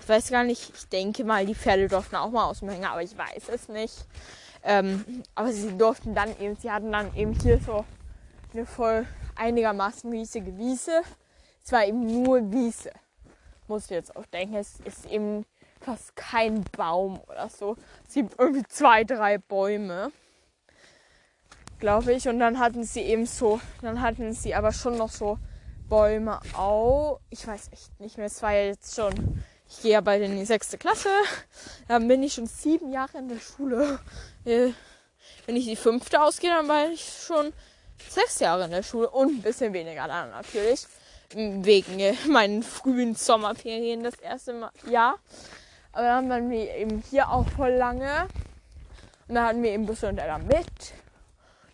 ich 0.00 0.08
weiß 0.08 0.30
gar 0.30 0.44
nicht, 0.44 0.72
ich 0.74 0.88
denke 0.88 1.24
mal, 1.24 1.46
die 1.46 1.54
Pferde 1.54 1.88
durften 1.88 2.16
auch 2.16 2.30
mal 2.30 2.44
aus 2.44 2.60
dem 2.60 2.68
Hänger, 2.68 2.92
aber 2.92 3.02
ich 3.02 3.16
weiß 3.16 3.48
es 3.48 3.68
nicht. 3.68 3.94
Ähm, 4.62 5.22
aber 5.34 5.52
sie 5.52 5.76
durften 5.76 6.14
dann 6.14 6.30
eben, 6.40 6.56
sie 6.56 6.70
hatten 6.70 6.90
dann 6.90 7.14
eben 7.14 7.32
hier 7.40 7.60
so 7.60 7.84
eine 8.52 8.66
voll 8.66 9.06
einigermaßen 9.36 10.10
riesige 10.10 10.56
Wiese. 10.56 11.02
Es 11.64 11.72
war 11.72 11.84
eben 11.84 12.22
nur 12.22 12.52
Wiese. 12.52 12.90
Muss 13.68 13.84
ich 13.84 13.90
jetzt 13.90 14.16
auch 14.16 14.26
denken. 14.26 14.56
Es 14.56 14.80
ist 14.80 15.06
eben 15.06 15.44
fast 15.80 16.16
kein 16.16 16.64
Baum 16.76 17.20
oder 17.28 17.48
so. 17.48 17.76
Es 18.06 18.14
gibt 18.14 18.38
irgendwie 18.38 18.64
zwei, 18.68 19.04
drei 19.04 19.38
Bäume. 19.38 20.10
Glaube 21.78 22.14
ich. 22.14 22.28
Und 22.28 22.38
dann 22.38 22.58
hatten 22.58 22.84
sie 22.84 23.02
eben 23.02 23.26
so, 23.26 23.60
dann 23.82 24.00
hatten 24.00 24.32
sie 24.32 24.54
aber 24.54 24.72
schon 24.72 24.96
noch 24.96 25.10
so 25.10 25.38
Bäume 25.88 26.40
auch. 26.54 27.20
Ich 27.30 27.46
weiß 27.46 27.70
echt 27.72 28.00
nicht 28.00 28.16
mehr. 28.16 28.26
Es 28.26 28.42
war 28.42 28.52
ja 28.52 28.64
jetzt 28.66 28.94
schon, 28.94 29.42
ich 29.68 29.82
gehe 29.82 29.92
ja 29.92 30.00
bald 30.00 30.22
in 30.22 30.36
die 30.36 30.44
sechste 30.44 30.78
Klasse. 30.78 31.10
Dann 31.88 32.08
bin 32.08 32.22
ich 32.22 32.34
schon 32.34 32.46
sieben 32.46 32.92
Jahre 32.92 33.18
in 33.18 33.28
der 33.28 33.40
Schule. 33.40 33.98
Äh, 34.44 34.70
wenn 35.46 35.56
ich 35.56 35.64
die 35.64 35.76
fünfte 35.76 36.22
ausgehe, 36.22 36.50
dann 36.50 36.68
war 36.68 36.88
ich 36.88 37.02
schon 37.26 37.52
sechs 38.08 38.38
Jahre 38.38 38.64
in 38.64 38.70
der 38.70 38.82
Schule 38.82 39.10
und 39.10 39.38
ein 39.38 39.42
bisschen 39.42 39.72
weniger 39.72 40.06
dann 40.06 40.30
natürlich. 40.30 40.86
Wegen 41.34 42.16
meinen 42.28 42.62
frühen 42.62 43.16
Sommerferien 43.16 44.04
das 44.04 44.14
erste 44.16 44.70
Jahr. 44.88 45.18
Aber 45.92 46.02
dann 46.02 46.28
waren 46.28 46.50
wir 46.50 46.74
eben 46.76 47.02
hier 47.10 47.30
auch 47.30 47.48
voll 47.48 47.72
lange. 47.72 48.28
Und 49.28 49.34
dann 49.34 49.46
hatten 49.46 49.62
wir 49.62 49.72
eben 49.72 49.86
Busse 49.86 50.08
und 50.08 50.18
Edda 50.18 50.38
mit. 50.38 50.66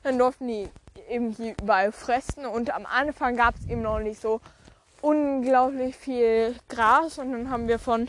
Dann 0.02 0.18
durften 0.18 0.48
die 0.48 0.68
eben 1.10 1.32
hier 1.32 1.54
überall 1.60 1.92
fressen. 1.92 2.46
Und 2.46 2.74
am 2.74 2.86
Anfang 2.86 3.36
gab 3.36 3.54
es 3.56 3.68
eben 3.68 3.82
noch 3.82 3.98
nicht 3.98 4.20
so 4.20 4.40
unglaublich 5.02 5.94
viel 5.94 6.54
Gras. 6.68 7.18
Und 7.18 7.32
dann 7.32 7.50
haben 7.50 7.68
wir 7.68 7.78
von 7.78 8.08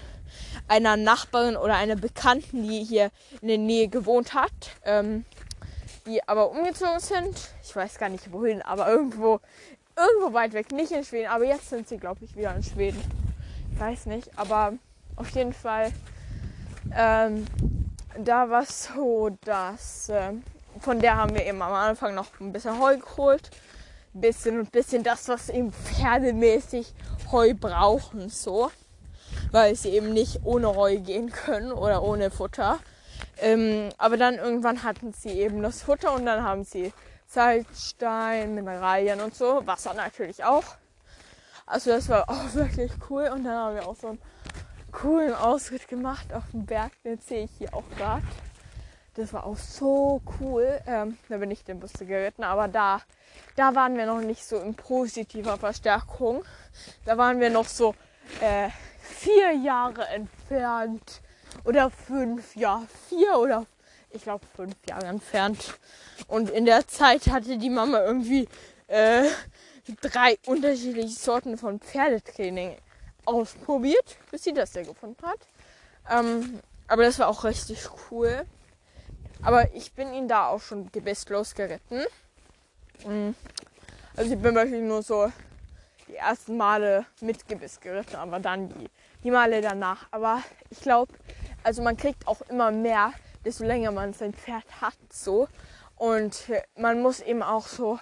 einer 0.67 0.95
Nachbarin 0.95 1.57
oder 1.57 1.75
einer 1.75 1.97
Bekannten, 1.97 2.63
die 2.63 2.83
hier 2.83 3.11
in 3.41 3.49
der 3.49 3.57
Nähe 3.57 3.89
gewohnt 3.89 4.33
hat, 4.33 4.51
ähm, 4.85 5.25
die 6.05 6.25
aber 6.27 6.51
umgezogen 6.51 6.99
sind. 6.99 7.49
Ich 7.63 7.75
weiß 7.75 7.97
gar 7.97 8.09
nicht 8.09 8.31
wohin, 8.31 8.61
aber 8.61 8.87
irgendwo, 8.87 9.41
irgendwo 9.97 10.33
weit 10.33 10.53
weg, 10.53 10.71
nicht 10.71 10.91
in 10.91 11.03
Schweden. 11.03 11.29
Aber 11.29 11.43
jetzt 11.43 11.69
sind 11.69 11.89
sie, 11.89 11.97
glaube 11.97 12.23
ich, 12.23 12.35
wieder 12.35 12.55
in 12.55 12.63
Schweden. 12.63 13.01
Ich 13.73 13.79
weiß 13.79 14.05
nicht, 14.05 14.29
aber 14.37 14.73
auf 15.15 15.29
jeden 15.31 15.53
Fall, 15.53 15.91
ähm, 16.95 17.45
da 18.17 18.49
war 18.49 18.63
es 18.63 18.85
so, 18.85 19.35
dass 19.43 20.09
äh, 20.09 20.33
von 20.79 20.99
der 20.99 21.17
haben 21.17 21.33
wir 21.33 21.45
eben 21.45 21.61
am 21.61 21.73
Anfang 21.73 22.15
noch 22.15 22.27
ein 22.39 22.51
bisschen 22.51 22.79
Heu 22.79 22.97
geholt. 22.97 23.49
Bisschen 24.13 24.59
und 24.59 24.71
bisschen 24.71 25.03
das, 25.03 25.27
was 25.27 25.49
eben 25.49 25.71
pferdemäßig 25.71 26.93
Heu 27.31 27.53
brauchen, 27.53 28.29
so. 28.29 28.71
Weil 29.51 29.75
sie 29.75 29.89
eben 29.89 30.13
nicht 30.13 30.41
ohne 30.43 30.75
Heu 30.75 30.97
gehen 30.97 31.31
können 31.31 31.71
oder 31.71 32.03
ohne 32.03 32.29
Futter. 32.31 32.79
Ähm, 33.37 33.89
aber 33.97 34.17
dann 34.17 34.35
irgendwann 34.35 34.83
hatten 34.83 35.13
sie 35.13 35.31
eben 35.31 35.61
das 35.61 35.81
Futter 35.81 36.13
und 36.13 36.25
dann 36.25 36.43
haben 36.43 36.63
sie 36.63 36.93
Salzstein, 37.27 38.53
Mineralien 38.53 39.21
und 39.21 39.35
so. 39.35 39.65
Wasser 39.65 39.93
natürlich 39.93 40.43
auch. 40.43 40.63
Also 41.65 41.91
das 41.91 42.09
war 42.09 42.29
auch 42.29 42.53
wirklich 42.53 42.91
cool. 43.09 43.29
Und 43.33 43.43
dann 43.43 43.55
haben 43.55 43.75
wir 43.75 43.87
auch 43.87 43.95
so 43.95 44.09
ein 44.09 44.19
coolen 44.91 45.33
Ausritt 45.33 45.87
gemacht 45.87 46.33
auf 46.33 46.43
dem 46.51 46.65
Berg. 46.65 46.91
Den 47.03 47.19
sehe 47.19 47.45
ich 47.45 47.51
hier 47.57 47.73
auch 47.73 47.83
gerade. 47.97 48.23
Das 49.15 49.31
war 49.33 49.45
auch 49.45 49.57
so 49.57 50.21
cool. 50.39 50.81
Ähm, 50.87 51.17
da 51.29 51.37
bin 51.37 51.51
ich 51.51 51.63
den 51.63 51.79
Bus 51.79 51.93
geritten, 51.93 52.43
aber 52.43 52.67
da, 52.67 53.01
da 53.55 53.75
waren 53.75 53.95
wir 53.95 54.05
noch 54.05 54.21
nicht 54.21 54.43
so 54.43 54.57
in 54.57 54.73
positiver 54.73 55.57
Verstärkung. 55.57 56.43
Da 57.05 57.17
waren 57.17 57.39
wir 57.39 57.51
noch 57.51 57.67
so 57.67 57.93
äh, 58.41 58.69
vier 58.99 59.53
Jahre 59.53 60.07
entfernt. 60.07 61.21
Oder 61.65 61.91
fünf, 61.91 62.55
ja, 62.55 62.83
vier 63.09 63.37
oder 63.37 63.67
ich 64.09 64.23
glaube 64.23 64.45
fünf 64.55 64.75
Jahre 64.87 65.05
entfernt. 65.05 65.75
Und 66.27 66.49
in 66.49 66.65
der 66.65 66.87
Zeit 66.87 67.27
hatte 67.27 67.57
die 67.57 67.69
Mama 67.69 68.01
irgendwie 68.01 68.47
äh, 68.87 69.29
drei 70.01 70.37
unterschiedliche 70.47 71.09
Sorten 71.09 71.57
von 71.57 71.79
Pferdetraining 71.79 72.77
ausprobiert, 73.25 74.17
bis 74.31 74.43
sie 74.43 74.53
das 74.53 74.73
ja 74.73 74.83
gefunden 74.83 75.23
hat. 75.25 75.39
Ähm, 76.09 76.59
aber 76.87 77.03
das 77.03 77.19
war 77.19 77.27
auch 77.27 77.43
richtig 77.43 77.87
cool. 78.09 78.45
Aber 79.43 79.73
ich 79.73 79.93
bin 79.93 80.13
ihn 80.13 80.27
da 80.27 80.47
auch 80.47 80.61
schon 80.61 80.91
gebisslos 80.91 81.53
geritten. 81.53 82.01
Mhm. 83.05 83.35
Also 84.15 84.33
ich 84.33 84.39
bin 84.39 84.55
wirklich 84.55 84.81
nur 84.81 85.01
so 85.01 85.31
die 86.07 86.15
ersten 86.15 86.57
Male 86.57 87.05
mit 87.21 87.47
Gebiss 87.47 87.79
geritten, 87.79 88.15
aber 88.15 88.39
dann 88.39 88.69
die, 88.69 88.89
die 89.23 89.31
Male 89.31 89.61
danach. 89.61 90.07
Aber 90.11 90.41
ich 90.69 90.79
glaube, 90.79 91.13
also 91.63 91.81
man 91.81 91.97
kriegt 91.97 92.27
auch 92.27 92.41
immer 92.49 92.71
mehr, 92.71 93.13
desto 93.43 93.63
länger 93.63 93.91
man 93.91 94.13
sein 94.13 94.33
Pferd 94.33 94.65
hat, 94.81 94.97
so. 95.11 95.47
Und 95.95 96.51
man 96.77 97.01
muss 97.01 97.19
eben 97.19 97.43
auch 97.43 97.67
so, 97.67 97.99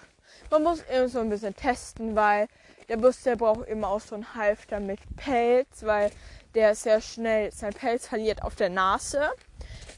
man 0.50 0.64
muss 0.64 0.84
eben 0.90 1.08
so 1.08 1.20
ein 1.20 1.30
bisschen 1.30 1.56
testen, 1.56 2.16
weil 2.16 2.48
der 2.90 2.98
Bus, 2.98 3.24
der 3.24 3.36
braucht 3.36 3.68
immer 3.68 3.88
auch 3.88 4.02
so 4.02 4.16
einen 4.16 4.36
Halfter 4.36 4.80
mit 4.80 5.00
Pelz, 5.16 5.84
weil 5.84 6.12
der 6.56 6.76
sehr 6.76 7.00
schnell 7.00 7.52
sein 7.54 7.74
Pelz 7.74 8.08
verliert 8.08 8.44
auf 8.44 8.56
der 8.56 8.70
Nase. 8.70 9.30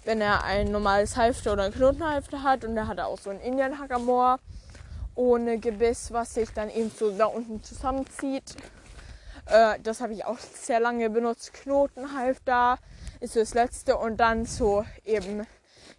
Wenn 0.05 0.19
er 0.19 0.43
ein 0.43 0.71
normales 0.71 1.15
Halfter 1.15 1.53
oder 1.53 1.63
ein 1.63 1.73
Knotenhalfter 1.73 2.43
hat 2.43 2.65
und 2.65 2.75
er 2.75 2.87
hat 2.87 2.99
auch 2.99 3.17
so 3.17 3.29
ein 3.29 3.39
Indian 3.39 3.79
Hackamore 3.79 4.39
ohne 5.15 5.59
Gebiss, 5.59 6.11
was 6.11 6.33
sich 6.33 6.49
dann 6.51 6.69
eben 6.69 6.91
so 6.91 7.11
da 7.11 7.25
unten 7.25 7.63
zusammenzieht. 7.63 8.55
Äh, 9.45 9.79
das 9.81 10.01
habe 10.01 10.13
ich 10.13 10.25
auch 10.25 10.39
sehr 10.39 10.79
lange 10.79 11.09
benutzt. 11.09 11.53
Knotenhalfter 11.53 12.77
ist 13.19 13.33
so 13.33 13.39
das 13.39 13.53
letzte 13.53 13.97
und 13.97 14.17
dann 14.17 14.45
so 14.45 14.85
eben 15.05 15.45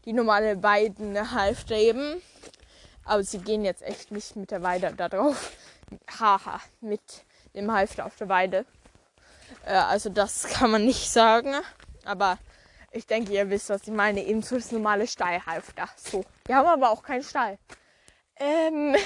die 0.05 0.13
normale 0.13 0.63
Weidenhalfter 0.63 1.77
eben. 1.77 2.21
Aber 3.05 3.23
sie 3.23 3.39
gehen 3.39 3.65
jetzt 3.65 3.83
echt 3.83 4.11
nicht 4.11 4.37
mit 4.37 4.51
der 4.51 4.63
Weide 4.63 4.93
da 4.97 5.09
drauf 5.09 5.53
haha, 6.21 6.61
mit 6.81 7.01
dem 7.55 7.71
Halfter 7.73 8.07
auf 8.07 8.17
der 8.17 8.29
Weide. 8.29 8.65
Äh, 9.65 9.75
also 9.75 10.11
das 10.11 10.45
kann 10.53 10.71
man 10.71 10.85
nicht 10.85 11.11
sagen. 11.11 11.55
Aber 12.05 12.39
ich 12.95 13.07
denke, 13.07 13.33
ihr 13.33 13.51
wisst, 13.51 13.71
was 13.71 13.83
ich 13.83 13.93
meine. 13.93 14.25
Eben 14.25 14.43
so 14.43 14.55
das 14.55 14.71
normale 14.71 15.07
Stallhalfter. 15.07 15.89
So. 15.97 16.25
Wir 16.47 16.57
haben 16.57 16.69
aber 16.69 16.91
auch 16.91 17.03
keinen 17.03 17.25
Stall. 17.25 17.59
Ähm, 18.37 18.97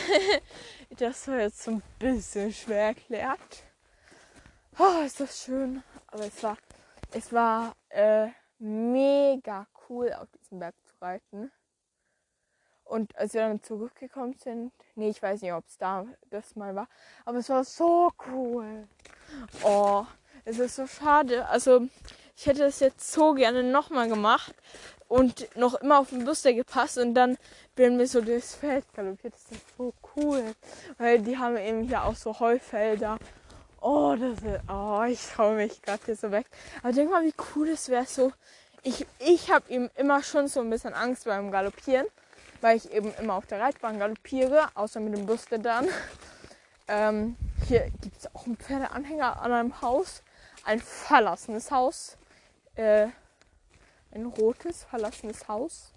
das 0.90 1.26
war 1.28 1.40
jetzt 1.40 1.62
so 1.62 1.72
ein 1.72 1.82
bisschen 1.98 2.52
schwer 2.52 2.88
erklärt. 2.88 3.64
Oh, 4.78 5.02
ist 5.04 5.20
das 5.20 5.42
schön. 5.42 5.82
Aber 6.08 6.26
es 6.26 6.42
war, 6.42 6.58
es 7.12 7.32
war 7.32 7.74
äh, 7.88 8.28
mega 8.58 9.66
cool, 9.88 10.12
auf 10.12 10.28
diesem 10.32 10.58
Berg 10.58 10.74
zu 10.84 10.94
reiten. 11.00 11.50
Und 12.84 13.16
als 13.16 13.34
wir 13.34 13.42
dann 13.42 13.62
zurückgekommen 13.62 14.34
sind, 14.34 14.72
nee, 14.94 15.10
ich 15.10 15.22
weiß 15.22 15.42
nicht, 15.42 15.52
ob 15.52 15.66
es 15.66 15.76
da 15.76 16.06
das 16.30 16.56
mal 16.56 16.74
war, 16.74 16.88
aber 17.26 17.38
es 17.38 17.50
war 17.50 17.62
so 17.64 18.10
cool. 18.28 18.88
Oh, 19.62 20.06
es 20.44 20.58
ist 20.58 20.76
so 20.76 20.86
schade. 20.86 21.46
Also, 21.48 21.88
ich 22.38 22.46
hätte 22.46 22.64
es 22.64 22.78
jetzt 22.78 23.12
so 23.12 23.34
gerne 23.34 23.64
nochmal 23.64 24.08
gemacht 24.08 24.54
und 25.08 25.48
noch 25.56 25.74
immer 25.74 25.98
auf 25.98 26.10
den 26.10 26.24
Buster 26.24 26.52
gepasst 26.52 26.96
und 26.96 27.14
dann 27.14 27.36
bin 27.74 27.98
wir 27.98 28.06
so 28.06 28.20
durchs 28.20 28.54
Feld 28.54 28.84
galoppiert. 28.94 29.34
Das 29.34 29.58
ist 29.58 29.76
so 29.76 29.92
cool. 30.14 30.54
Weil 30.98 31.20
die 31.20 31.36
haben 31.36 31.56
eben 31.56 31.82
hier 31.82 32.04
auch 32.04 32.14
so 32.14 32.38
Heufelder. 32.38 33.18
Oh, 33.80 34.14
das 34.18 34.38
ist, 34.38 34.60
oh, 34.68 35.02
ich 35.08 35.20
traue 35.26 35.56
mich 35.56 35.82
gerade 35.82 36.00
hier 36.04 36.16
so 36.16 36.30
weg. 36.30 36.46
Aber 36.82 36.92
denk 36.92 37.10
mal, 37.10 37.24
wie 37.24 37.34
cool 37.54 37.68
es 37.70 37.88
wäre, 37.88 38.06
so 38.06 38.32
ich, 38.82 39.06
ich 39.18 39.50
habe 39.50 39.68
eben 39.70 39.90
immer 39.96 40.22
schon 40.22 40.48
so 40.48 40.60
ein 40.60 40.70
bisschen 40.70 40.94
Angst 40.94 41.24
beim 41.24 41.50
Galoppieren, 41.50 42.06
weil 42.60 42.76
ich 42.76 42.92
eben 42.92 43.12
immer 43.20 43.34
auf 43.34 43.46
der 43.46 43.60
Reitbahn 43.60 43.98
galoppiere, 43.98 44.68
außer 44.74 45.00
mit 45.00 45.16
dem 45.16 45.26
Buste 45.26 45.58
dann. 45.58 45.88
Ähm, 46.90 47.36
hier 47.66 47.90
gibt 48.00 48.16
es 48.16 48.34
auch 48.34 48.46
einen 48.46 48.56
Pferdeanhänger 48.56 49.42
an 49.42 49.52
einem 49.52 49.82
Haus. 49.82 50.22
Ein 50.64 50.80
verlassenes 50.80 51.70
Haus. 51.70 52.16
Äh, 52.78 53.08
ein 54.12 54.26
rotes, 54.26 54.84
verlassenes 54.84 55.48
Haus. 55.48 55.92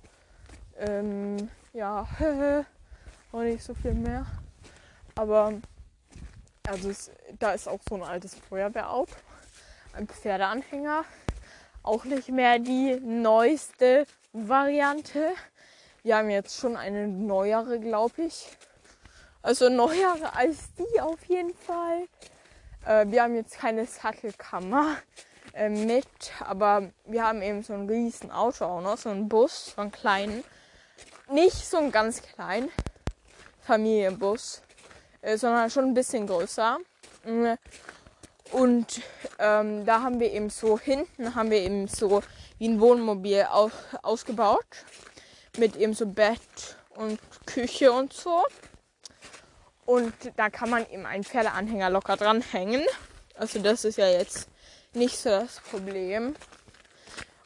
Ähm, 0.80 1.52
ja, 1.74 2.08
auch 3.32 3.42
nicht 3.42 3.64
so 3.64 3.76
viel 3.76 3.94
mehr. 3.94 4.26
Aber 5.14 5.54
also 6.68 6.90
es, 6.90 7.12
da 7.38 7.52
ist 7.52 7.68
auch 7.68 7.82
so 7.88 7.96
ein 7.96 8.02
altes 8.02 8.34
Feuerwehrauto. 8.34 9.14
Ein 9.94 10.08
Pferdeanhänger. 10.08 11.06
Auch 11.84 12.04
nicht 12.04 12.30
mehr 12.30 12.58
die 12.58 13.00
neueste 13.00 14.08
Variante. 14.34 15.34
Wir 16.02 16.18
haben 16.18 16.32
jetzt 16.32 16.58
schon 16.58 16.76
eine 16.76 17.08
neuere, 17.08 17.80
glaube 17.80 18.24
ich. 18.24 18.48
Also 19.44 19.70
neuere 19.70 20.36
als 20.36 20.74
die 20.74 21.00
auf 21.00 21.24
jeden 21.26 21.54
Fall. 21.54 22.08
Äh, 22.88 23.06
wir 23.12 23.22
haben 23.22 23.36
jetzt 23.36 23.60
keine 23.60 23.86
Sattelkammer 23.86 24.98
äh, 25.54 25.70
mit, 25.70 26.06
aber 26.40 26.92
wir 27.06 27.24
haben 27.24 27.42
eben 27.42 27.64
so 27.64 27.74
ein 27.74 27.90
riesen 27.90 28.32
Auto 28.32 28.66
auch 28.66 28.82
noch, 28.82 28.98
so 28.98 29.10
einen 29.10 29.28
Bus, 29.28 29.74
so 29.76 29.82
einen 29.82 29.92
kleinen. 29.92 30.44
Nicht 31.30 31.66
so 31.66 31.78
einen 31.78 31.92
ganz 31.92 32.22
kleinen 32.22 32.70
Familienbus, 33.62 34.62
äh, 35.22 35.38
sondern 35.38 35.70
schon 35.70 35.86
ein 35.86 35.94
bisschen 35.94 36.28
größer. 36.28 36.78
Mm. 37.26 37.54
Und 38.52 39.02
ähm, 39.40 39.86
da 39.86 40.02
haben 40.02 40.20
wir 40.20 40.32
eben 40.32 40.50
so, 40.50 40.78
hinten 40.78 41.36
haben 41.36 41.52
wir 41.52 41.60
eben 41.60 41.88
so 41.88 42.22
wie 42.58 42.68
ein 42.68 42.82
Wohnmobil 42.82 43.48
auf, 43.50 43.72
ausgebaut. 44.02 44.66
Mit 45.58 45.76
eben 45.78 45.94
so 45.94 46.06
Bett 46.06 46.78
und 46.96 47.20
Küche 47.46 47.92
und 47.92 48.14
so. 48.14 48.44
Und 49.86 50.14
da 50.36 50.50
kann 50.50 50.70
man 50.70 50.90
eben 50.90 51.06
einen 51.06 51.24
Pferdeanhänger 51.24 51.90
locker 51.90 52.18
dranhängen. 52.18 52.84
Also 53.36 53.60
das 53.60 53.86
ist 53.86 53.98
ja 53.98 54.08
jetzt 54.08 54.50
nicht 54.94 55.18
so 55.18 55.30
das 55.30 55.60
Problem. 55.60 56.36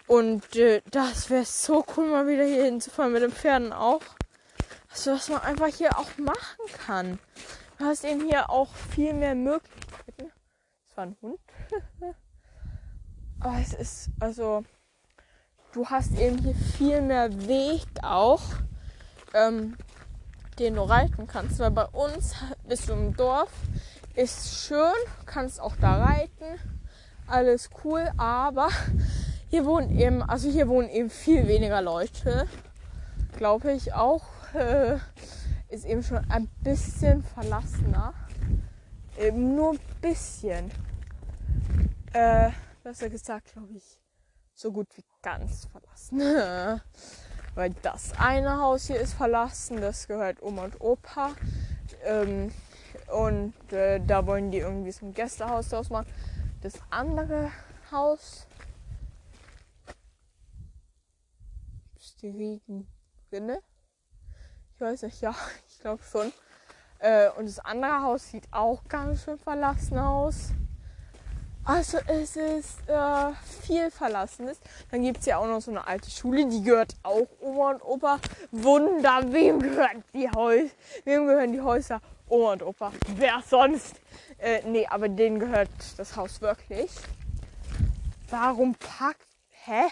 Und 0.08 0.56
äh, 0.56 0.82
das 0.92 1.30
wäre 1.30 1.46
so 1.46 1.86
cool, 1.96 2.08
mal 2.10 2.28
wieder 2.28 2.46
hier 2.46 2.66
hinzufahren 2.66 3.12
mit 3.14 3.24
den 3.24 3.32
Pferden 3.32 3.74
auch. 3.74 4.02
Also 4.92 5.14
was 5.14 5.30
man 5.30 5.42
einfach 5.42 5.68
hier 5.68 5.98
auch 5.98 6.18
machen 6.18 6.66
kann. 6.86 7.20
Du 7.78 7.86
hast 7.86 8.06
eben 8.06 8.26
hier 8.26 8.50
auch 8.50 8.74
viel 8.74 9.14
mehr 9.14 9.36
Möglichkeiten. 9.36 10.32
Das 10.88 10.98
war 10.98 11.06
ein 11.06 11.18
Hund. 11.22 11.40
Aber 13.40 13.58
es 13.60 13.74
ist, 13.74 14.10
also, 14.20 14.64
du 15.74 15.90
hast 15.90 16.18
eben 16.18 16.38
hier 16.38 16.56
viel 16.56 17.02
mehr 17.02 17.48
Weg 17.48 17.86
auch. 18.02 18.42
Ähm, 19.34 19.76
den 20.60 20.76
du 20.76 20.82
reiten 20.84 21.28
kannst. 21.28 21.60
Weil 21.60 21.72
bei 21.72 21.86
uns 21.86 22.34
bist 22.68 22.90
du 22.90 22.94
im 22.94 23.16
Dorf, 23.16 23.52
ist 24.16 24.66
schön, 24.66 24.94
kannst 25.26 25.60
auch 25.60 25.76
da 25.78 26.04
reiten, 26.04 26.60
alles 27.28 27.70
cool, 27.84 28.10
aber 28.18 28.70
hier 29.50 29.66
wohnen 29.66 29.98
eben, 29.98 30.22
also 30.22 30.50
hier 30.50 30.68
wohnen 30.68 30.90
eben 30.90 31.10
viel 31.10 31.48
weniger 31.48 31.82
Leute, 31.82 32.48
glaube 33.38 33.72
ich 33.72 33.94
auch. 33.94 34.26
Äh, 34.54 34.98
ist 35.70 35.86
eben 35.86 36.04
schon 36.04 36.20
ein 36.30 36.48
bisschen 36.62 37.24
verlassener. 37.24 38.14
Eben 39.18 39.56
nur 39.56 39.74
ein 39.74 39.80
bisschen. 40.02 40.72
Äh, 42.14 42.52
besser 42.84 43.10
gesagt, 43.10 43.52
glaube 43.54 43.74
ich, 43.74 44.00
so 44.54 44.72
gut 44.72 44.88
wie 44.96 45.04
ganz 45.22 45.68
verlassen. 45.68 46.22
Weil 47.56 47.74
das 47.82 48.12
eine 48.18 48.60
Haus 48.60 48.88
hier 48.88 49.00
ist 49.00 49.14
verlassen, 49.14 49.82
das 49.82 50.08
gehört 50.08 50.42
Oma 50.42 50.66
und 50.66 50.82
Opa. 50.82 51.32
Ähm, 52.04 52.52
und 53.14 53.54
äh, 53.72 54.00
da 54.06 54.26
wollen 54.26 54.52
die 54.52 54.60
irgendwie 54.60 54.92
so 54.92 55.06
ein 55.06 55.14
Gästehaus 55.14 55.70
draus 55.70 55.90
machen. 55.90 56.08
Das 56.66 56.82
andere 56.90 57.52
Haus 57.92 58.48
ist 61.96 62.20
die 62.24 62.30
Regenrinne. 62.30 63.62
Ich 64.74 64.82
weiß 64.82 65.04
nicht, 65.04 65.22
ja, 65.22 65.36
ich 65.70 65.80
glaube 65.82 66.02
schon. 66.02 66.34
Äh, 66.98 67.30
und 67.38 67.46
das 67.46 67.60
andere 67.60 68.02
Haus 68.02 68.32
sieht 68.32 68.52
auch 68.52 68.84
ganz 68.88 69.26
schön 69.26 69.38
verlassen 69.38 70.00
aus. 70.00 70.54
Also 71.66 72.00
es 72.08 72.36
ist 72.36 72.90
äh, 72.90 73.32
viel 73.62 73.92
Verlassenes. 73.92 74.60
Dann 74.90 75.04
gibt 75.04 75.20
es 75.20 75.28
ja 75.28 75.38
auch 75.38 75.46
noch 75.46 75.62
so 75.62 75.70
eine 75.70 75.86
alte 75.86 76.10
Schule, 76.10 76.48
die 76.48 76.64
gehört 76.64 76.96
auch 77.04 77.28
Oma 77.42 77.74
und 77.74 77.84
Opa. 77.84 78.20
Wunder, 78.50 79.22
wem 79.32 79.60
gehört 79.60 79.98
die 80.16 80.28
Häuser? 80.32 80.74
Wem 81.04 81.28
gehören 81.28 81.52
die 81.52 81.62
Häuser? 81.62 82.02
Oma 82.28 82.54
und 82.54 82.64
Opa. 82.64 82.92
Wer 83.16 83.42
sonst? 83.46 84.00
Äh, 84.38 84.62
nee, 84.66 84.88
aber 84.88 85.10
denen 85.10 85.40
gehört 85.40 85.70
das 85.98 86.16
Haus 86.16 86.42
wirklich. 86.42 86.92
Warum 88.30 88.76
packt. 88.76 89.28
Hä? 89.50 89.84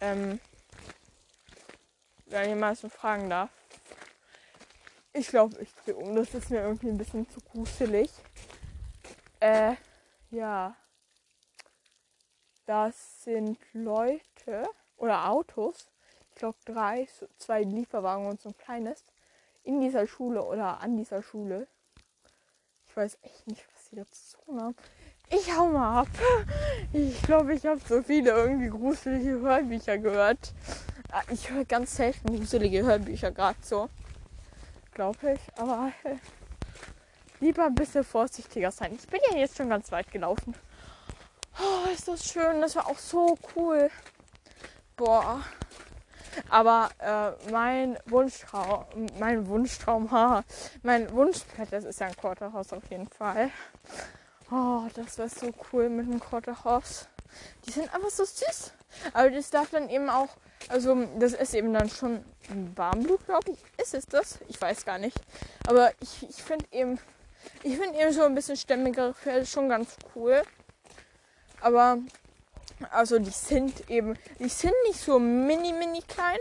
Ähm. 0.00 0.40
Wenn 2.26 2.50
ich 2.50 2.56
mal 2.56 2.76
so 2.76 2.88
fragen 2.88 3.30
darf. 3.30 3.50
Ich 5.12 5.28
glaube, 5.28 5.60
ich 5.60 5.74
drehe 5.74 5.96
um. 5.96 6.14
Das 6.14 6.34
ist 6.34 6.50
mir 6.50 6.60
irgendwie 6.60 6.88
ein 6.88 6.98
bisschen 6.98 7.28
zu 7.28 7.40
gruselig. 7.40 8.10
Äh, 9.40 9.74
ja. 10.30 10.76
Das 12.66 13.24
sind 13.24 13.58
Leute 13.72 14.68
oder 14.96 15.28
Autos. 15.28 15.88
Ich 16.30 16.36
glaube 16.36 16.58
drei, 16.64 17.08
zwei 17.36 17.62
Lieferwagen 17.62 18.26
und 18.26 18.40
so 18.40 18.50
ein 18.50 18.56
kleines. 18.56 19.04
In 19.62 19.80
dieser 19.80 20.06
Schule 20.06 20.42
oder 20.42 20.80
an 20.80 20.96
dieser 20.96 21.22
Schule. 21.22 21.66
Ich 22.86 22.96
weiß 22.96 23.18
echt 23.22 23.46
nicht, 23.46 23.64
was 23.72 23.86
sie 23.86 23.96
dazu 23.96 24.38
haben. 24.60 24.74
Ich 25.28 25.56
hau 25.56 25.68
mal 25.68 26.00
ab. 26.00 26.08
Ich 26.92 27.22
glaube, 27.22 27.54
ich 27.54 27.64
habe 27.64 27.80
so 27.88 28.02
viele 28.02 28.30
irgendwie 28.30 28.68
gruselige 28.68 29.38
Hörbücher 29.38 29.96
gehört. 29.98 30.52
Ah, 31.12 31.22
ich 31.30 31.50
höre 31.50 31.64
ganz 31.64 31.94
selten 31.96 32.36
gruselige 32.36 32.82
Hörbücher 32.82 33.30
gerade 33.30 33.58
so. 33.62 33.88
Glaube 34.92 35.34
ich. 35.34 35.40
Aber 35.56 35.92
äh, 36.02 36.16
lieber 37.38 37.66
ein 37.66 37.74
bisschen 37.74 38.02
vorsichtiger 38.02 38.72
sein. 38.72 38.94
Ich 38.94 39.06
bin 39.06 39.20
ja 39.30 39.38
jetzt 39.38 39.56
schon 39.56 39.68
ganz 39.68 39.92
weit 39.92 40.10
gelaufen. 40.10 40.54
Oh, 41.60 41.88
ist 41.92 42.08
das 42.08 42.24
schön. 42.24 42.60
Das 42.60 42.74
war 42.74 42.88
auch 42.88 42.98
so 42.98 43.38
cool. 43.54 43.90
Boah. 44.96 45.44
Aber 46.48 46.90
äh, 46.98 47.50
mein 47.50 47.98
Wunschtraum, 48.06 48.84
mein 49.18 49.46
Wunschtraum, 49.46 50.10
ha, 50.12 50.44
mein 50.82 51.10
Wunschpferd, 51.12 51.72
das 51.72 51.84
ist 51.84 52.00
ja 52.00 52.06
ein 52.06 52.16
Quarterhaus 52.16 52.72
auf 52.72 52.88
jeden 52.90 53.08
Fall. 53.08 53.50
Oh, 54.50 54.82
das 54.94 55.18
wäre 55.18 55.28
so 55.28 55.52
cool 55.72 55.88
mit 55.88 56.06
einem 56.06 56.20
Quarterhaus. 56.20 57.06
Die 57.66 57.70
sind 57.70 57.92
einfach 57.94 58.10
so 58.10 58.24
süß. 58.24 58.72
Aber 59.12 59.30
das 59.30 59.50
darf 59.50 59.70
dann 59.70 59.88
eben 59.88 60.10
auch, 60.10 60.28
also 60.68 61.06
das 61.18 61.32
ist 61.32 61.54
eben 61.54 61.72
dann 61.72 61.88
schon 61.88 62.24
ein 62.48 62.72
Warmblut, 62.76 63.24
glaube 63.26 63.52
ich. 63.52 63.58
Ist 63.80 63.94
es 63.94 64.06
das? 64.06 64.40
Ich 64.48 64.60
weiß 64.60 64.84
gar 64.84 64.98
nicht. 64.98 65.16
Aber 65.66 65.92
ich, 66.00 66.28
ich 66.28 66.42
finde 66.42 66.66
eben, 66.72 66.98
ich 67.62 67.78
finde 67.78 67.98
eben 67.98 68.12
so 68.12 68.22
ein 68.22 68.34
bisschen 68.34 68.56
stämmigere 68.56 69.14
Pferde 69.14 69.46
schon 69.46 69.68
ganz 69.68 69.96
cool. 70.14 70.42
Aber 71.60 71.98
also 72.90 73.18
die 73.18 73.30
sind 73.30 73.90
eben, 73.90 74.16
die 74.38 74.48
sind 74.48 74.74
nicht 74.86 75.00
so 75.00 75.18
mini 75.18 75.72
mini 75.72 76.02
klein, 76.02 76.38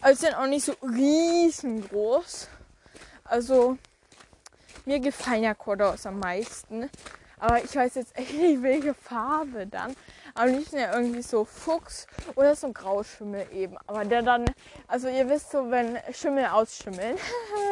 aber 0.00 0.14
sind 0.14 0.34
auch 0.34 0.46
nicht 0.46 0.64
so 0.64 0.74
riesengroß. 0.82 2.48
Also 3.24 3.76
mir 4.84 5.00
gefallen 5.00 5.44
ja 5.44 5.54
Cordos 5.54 6.06
am 6.06 6.18
meisten. 6.18 6.90
Aber 7.38 7.62
ich 7.64 7.74
weiß 7.74 7.94
jetzt 7.94 8.16
echt 8.18 8.34
nicht, 8.34 8.62
welche 8.62 8.92
Farbe 8.92 9.66
dann. 9.66 9.96
Aber 10.34 10.50
nicht 10.50 10.72
ja 10.72 10.94
irgendwie 10.94 11.22
so 11.22 11.44
Fuchs 11.44 12.06
oder 12.34 12.54
so 12.54 12.66
ein 12.68 12.74
Grauschimmel 12.74 13.46
eben. 13.52 13.76
Aber 13.86 14.04
der 14.04 14.22
dann, 14.22 14.44
also 14.86 15.08
ihr 15.08 15.28
wisst 15.28 15.50
so, 15.50 15.70
wenn 15.70 15.98
Schimmel 16.12 16.46
ausschimmeln, 16.46 17.16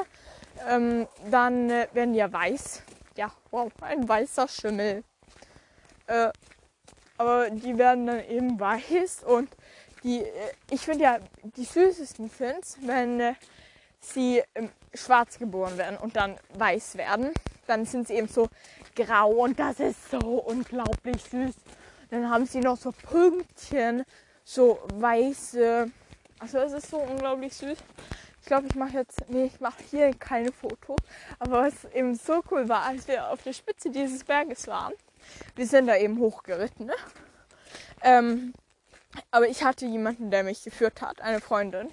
ähm, 0.69 1.07
dann 1.31 1.71
äh, 1.71 1.87
werden 1.93 2.13
die 2.15 2.19
ja 2.19 2.33
weiß. 2.33 2.83
Ja, 3.17 3.31
wow, 3.51 3.71
ein 3.83 4.09
weißer 4.09 4.49
Schimmel. 4.49 5.05
Äh, 6.07 6.31
aber 7.19 7.51
die 7.51 7.77
werden 7.77 8.07
dann 8.07 8.25
eben 8.29 8.59
weiß 8.59 9.25
und 9.25 9.49
die, 10.03 10.21
äh, 10.21 10.31
ich 10.71 10.81
finde 10.81 11.05
ja, 11.05 11.19
die 11.43 11.65
süßesten 11.65 12.31
sind 12.31 12.87
wenn 12.87 13.21
äh, 13.21 13.35
sie 14.01 14.43
schwarz 14.95 15.39
geboren 15.39 15.77
werden 15.77 15.99
und 15.99 16.17
dann 16.17 16.37
weiß 16.55 16.97
werden. 16.97 17.33
Dann 17.67 17.85
sind 17.85 18.09
sie 18.09 18.15
eben 18.15 18.29
so 18.29 18.49
grau 18.95 19.31
und 19.31 19.59
das 19.59 19.81
ist 19.81 20.11
so 20.11 20.19
unglaublich 20.19 21.23
süß. 21.25 21.55
Dann 22.11 22.31
haben 22.31 22.47
sie 22.47 22.61
noch 22.61 22.79
so 22.79 22.93
Pünktchen, 22.93 24.05
so 24.45 24.79
weiße. 24.95 25.91
Also 26.39 26.59
es 26.59 26.73
ist 26.73 26.91
so 26.91 26.99
unglaublich 26.99 27.53
süß 27.55 27.77
glaube, 28.49 28.67
ich 28.67 28.75
mache 28.75 28.95
jetzt, 28.95 29.29
nee, 29.29 29.45
ich 29.45 29.61
mache 29.61 29.83
hier 29.91 30.13
keine 30.15 30.51
Fotos. 30.51 30.97
Aber 31.39 31.63
was 31.63 31.85
eben 31.95 32.15
so 32.17 32.43
cool 32.51 32.69
war, 32.69 32.83
als 32.83 33.07
wir 33.07 33.31
auf 33.31 33.43
der 33.43 33.53
Spitze 33.53 33.91
dieses 33.91 34.25
Berges 34.25 34.67
waren, 34.67 34.95
wir 35.57 35.67
sind 35.67 35.87
da 35.87 35.97
eben 35.97 36.19
hochgeritten, 36.19 36.87
ne? 36.87 36.95
Ähm, 38.03 38.53
Aber 39.31 39.49
ich 39.49 39.65
hatte 39.65 39.87
jemanden, 39.87 40.31
der 40.31 40.45
mich 40.45 40.63
geführt 40.63 41.03
hat, 41.03 41.21
eine 41.21 41.41
Freundin. 41.41 41.89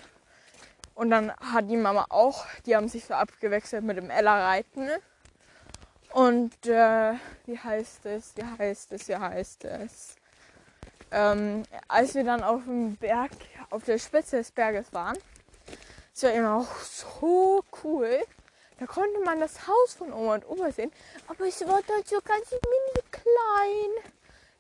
Und 0.93 1.10
dann 1.10 1.32
hat 1.38 1.69
die 1.69 1.78
Mama 1.78 2.06
auch, 2.10 2.45
die 2.65 2.76
haben 2.76 2.88
sich 2.88 3.06
so 3.06 3.13
abgewechselt 3.13 3.84
mit 3.84 3.98
dem 3.98 4.10
Ella-Reiten. 4.10 4.89
Und 6.12 6.54
äh, 6.65 7.13
wie 7.45 7.60
heißt 7.60 8.06
es, 8.06 8.34
wie 8.38 8.45
heißt 8.45 8.93
es, 8.93 9.08
wie 9.10 9.15
heißt 9.15 9.65
es? 9.65 10.15
Ähm, 11.12 11.63
als 11.88 12.15
wir 12.15 12.24
dann 12.24 12.43
auf 12.43 12.63
dem 12.63 12.95
Berg, 12.95 13.32
auf 13.69 13.84
der 13.84 13.98
Spitze 13.98 14.38
des 14.38 14.52
Berges 14.52 14.93
waren, 14.93 15.17
das 16.13 16.24
war 16.24 16.34
eben 16.34 16.45
auch 16.45 16.74
so 16.80 17.63
cool. 17.84 18.19
Da 18.78 18.86
konnte 18.86 19.20
man 19.22 19.40
das 19.40 19.68
Haus 19.68 19.94
von 19.94 20.12
Oma 20.12 20.36
und 20.36 20.50
Opa 20.50 20.72
sehen, 20.72 20.92
aber 21.28 21.48
es 21.48 21.62
war 21.62 21.82
dann 21.88 22.04
so 22.06 22.20
ganz 22.24 22.52
mini 22.52 23.06
klein. 23.12 24.14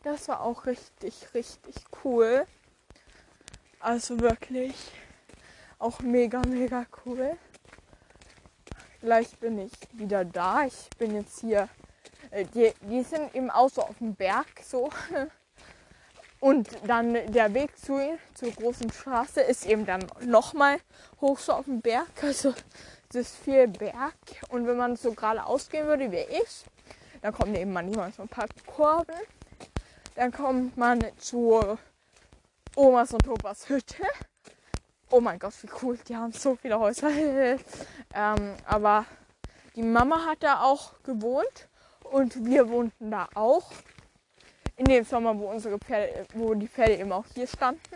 Das 0.03 0.27
war 0.27 0.41
auch 0.41 0.65
richtig, 0.65 1.33
richtig 1.33 1.75
cool. 2.03 2.45
Also 3.79 4.19
wirklich 4.19 4.75
auch 5.79 5.99
mega, 5.99 6.41
mega 6.47 6.85
cool. 7.05 7.37
Gleich 9.01 9.37
bin 9.37 9.59
ich 9.59 9.71
wieder 9.91 10.25
da. 10.25 10.65
Ich 10.65 10.89
bin 10.97 11.15
jetzt 11.15 11.39
hier. 11.39 11.69
Äh, 12.31 12.45
die, 12.45 12.73
die 12.81 13.03
sind 13.03 13.35
eben 13.35 13.51
auch 13.51 13.69
so 13.69 13.83
auf 13.83 13.97
dem 13.99 14.15
Berg 14.15 14.47
so. 14.63 14.89
Und 16.39 16.69
dann 16.85 17.13
der 17.31 17.53
Weg 17.53 17.77
zu, 17.77 17.99
zur 18.33 18.51
großen 18.51 18.91
Straße 18.91 19.41
ist 19.41 19.65
eben 19.65 19.85
dann 19.85 20.05
nochmal 20.21 20.79
hoch 21.21 21.39
so 21.39 21.53
auf 21.53 21.65
dem 21.65 21.81
Berg. 21.81 22.07
Also 22.21 22.53
es 23.15 23.35
viel 23.35 23.67
Berg. 23.67 24.15
Und 24.49 24.67
wenn 24.67 24.77
man 24.77 24.95
so 24.95 25.11
geradeaus 25.13 25.69
gehen 25.69 25.87
würde 25.87 26.11
wie 26.11 26.17
ich, 26.17 26.65
dann 27.21 27.33
kommen 27.33 27.55
eben 27.55 27.73
manchmal 27.73 28.11
so 28.11 28.23
ein 28.23 28.27
paar 28.27 28.47
Kurven. 28.65 29.15
Dann 30.15 30.31
kommt 30.31 30.77
man 30.77 31.03
zu 31.17 31.77
Omas 32.75 33.13
und 33.13 33.27
Opas 33.27 33.69
Hütte. 33.69 34.03
Oh 35.09 35.19
mein 35.21 35.39
Gott, 35.39 35.53
wie 35.61 35.69
cool. 35.81 35.97
Die 36.07 36.15
haben 36.15 36.31
so 36.31 36.55
viele 36.55 36.79
Häuser. 36.79 37.09
ähm, 38.13 38.53
aber 38.65 39.05
die 39.75 39.83
Mama 39.83 40.25
hat 40.25 40.43
da 40.43 40.61
auch 40.61 41.01
gewohnt 41.03 41.69
und 42.03 42.45
wir 42.45 42.69
wohnten 42.69 43.11
da 43.11 43.27
auch. 43.33 43.71
In 44.77 44.85
dem 44.85 45.05
Sommer, 45.05 45.37
wo 45.39 45.49
unsere 45.49 45.77
Pferde, 45.79 46.25
wo 46.33 46.53
die 46.53 46.67
Pferde 46.67 46.97
eben 46.97 47.11
auch 47.11 47.25
hier 47.33 47.47
standen. 47.47 47.95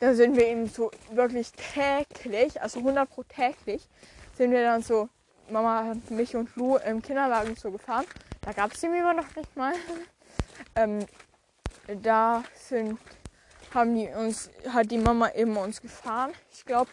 Da 0.00 0.14
sind 0.14 0.36
wir 0.36 0.46
eben 0.46 0.68
so 0.68 0.90
wirklich 1.10 1.52
täglich, 1.52 2.60
also 2.60 2.80
100 2.80 3.08
pro 3.08 3.22
täglich, 3.22 3.88
sind 4.36 4.50
wir 4.50 4.62
dann 4.62 4.82
so, 4.82 5.08
Mama 5.48 5.94
mich 6.10 6.36
und 6.36 6.54
Lou 6.56 6.76
im 6.76 7.00
Kinderwagen 7.00 7.56
so 7.56 7.70
gefahren. 7.70 8.04
Da 8.42 8.52
gab 8.52 8.72
es 8.72 8.80
die 8.80 8.86
immer 8.86 9.14
noch 9.14 9.34
nicht 9.34 9.56
mal. 9.56 9.72
ähm, 10.74 11.06
da 12.02 12.42
sind, 12.54 12.98
haben 13.72 13.94
die 13.94 14.08
uns, 14.08 14.50
hat 14.68 14.90
die 14.90 14.98
Mama 14.98 15.30
eben 15.30 15.56
uns 15.56 15.80
gefahren. 15.80 16.32
Ich 16.52 16.64
glaube, 16.64 16.90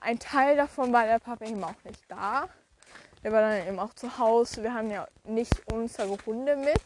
ein 0.00 0.18
Teil 0.18 0.56
davon 0.56 0.92
war 0.92 1.04
der 1.06 1.18
Papa 1.18 1.44
eben 1.44 1.62
auch 1.64 1.82
nicht 1.84 2.02
da. 2.08 2.48
Der 3.22 3.32
war 3.32 3.40
dann 3.40 3.66
eben 3.66 3.78
auch 3.78 3.94
zu 3.94 4.18
Hause. 4.18 4.62
Wir 4.62 4.74
haben 4.74 4.90
ja 4.90 5.08
nicht 5.24 5.52
unsere 5.72 6.16
Hunde 6.26 6.56
mit. 6.56 6.80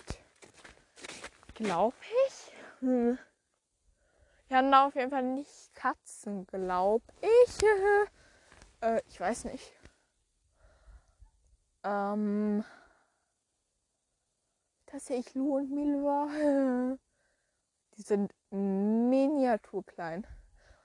Glaube 1.55 1.96
ich. 2.27 2.53
Hm. 2.81 3.18
Wir 4.49 4.57
hatten 4.57 4.73
da 4.73 4.87
auf 4.87 4.95
jeden 4.95 5.11
Fall 5.11 5.23
nicht 5.23 5.75
Katzen, 5.75 6.47
glaube 6.47 7.05
ich. 7.21 7.59
äh, 8.81 9.01
ich 9.09 9.21
weiß 9.21 9.45
nicht. 9.45 9.73
Ähm, 11.85 12.65
tatsächlich 14.87 15.35
Lu 15.35 15.57
und 15.57 15.71
Milva. 15.71 16.29
Die 17.97 18.03
sind 18.03 18.33
miniaturklein. 18.51 20.27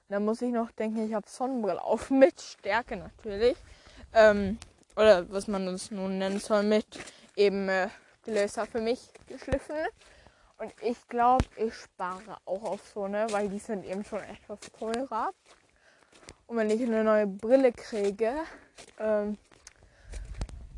Da 0.09 0.19
muss 0.19 0.41
ich 0.41 0.51
noch 0.51 0.71
denken, 0.71 1.05
ich 1.07 1.13
habe 1.13 1.27
Sonnenbrille 1.29 1.81
auf 1.81 2.09
mit 2.11 2.41
Stärke 2.41 2.97
natürlich. 2.97 3.57
Ähm, 4.13 4.57
oder 4.95 5.29
was 5.31 5.47
man 5.47 5.65
das 5.65 5.89
nun 5.89 6.17
nennen 6.17 6.39
soll, 6.39 6.63
mit 6.63 6.85
eben 7.35 7.69
äh, 7.69 7.87
Gläser 8.23 8.65
für 8.65 8.81
mich 8.81 9.09
geschliffen. 9.27 9.75
Und 10.63 10.73
ich 10.81 11.09
glaube, 11.09 11.43
ich 11.57 11.73
spare 11.73 12.37
auch 12.45 12.63
auf 12.63 12.79
so 12.93 13.03
eine, 13.03 13.27
weil 13.31 13.49
die 13.49 13.59
sind 13.59 13.83
eben 13.83 14.05
schon 14.05 14.19
etwas 14.19 14.59
teurer. 14.79 15.31
Und 16.47 16.55
wenn 16.55 16.69
ich 16.69 16.81
eine 16.81 17.03
neue 17.03 17.27
Brille 17.27 17.73
kriege, 17.73 18.33
ähm, 18.97 19.37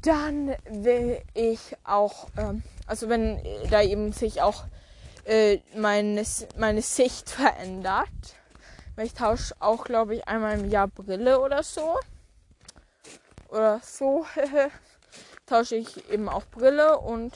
dann 0.01 0.55
will 0.67 1.21
ich 1.35 1.77
auch, 1.83 2.29
ähm, 2.35 2.63
also 2.87 3.09
wenn 3.09 3.39
da 3.69 3.83
eben 3.83 4.11
sich 4.11 4.41
auch 4.41 4.63
äh, 5.25 5.59
meine, 5.75 6.23
meine 6.57 6.81
Sicht 6.81 7.29
verändert. 7.29 8.09
Weil 8.95 9.05
ich 9.05 9.13
tausche 9.13 9.53
auch, 9.59 9.83
glaube 9.83 10.15
ich, 10.15 10.27
einmal 10.27 10.59
im 10.59 10.67
Jahr 10.67 10.87
Brille 10.87 11.39
oder 11.39 11.61
so. 11.61 11.99
Oder 13.49 13.81
so 13.83 14.25
tausche 15.45 15.75
ich 15.75 16.09
eben 16.09 16.27
auch 16.27 16.45
Brille 16.47 16.97
und 16.97 17.35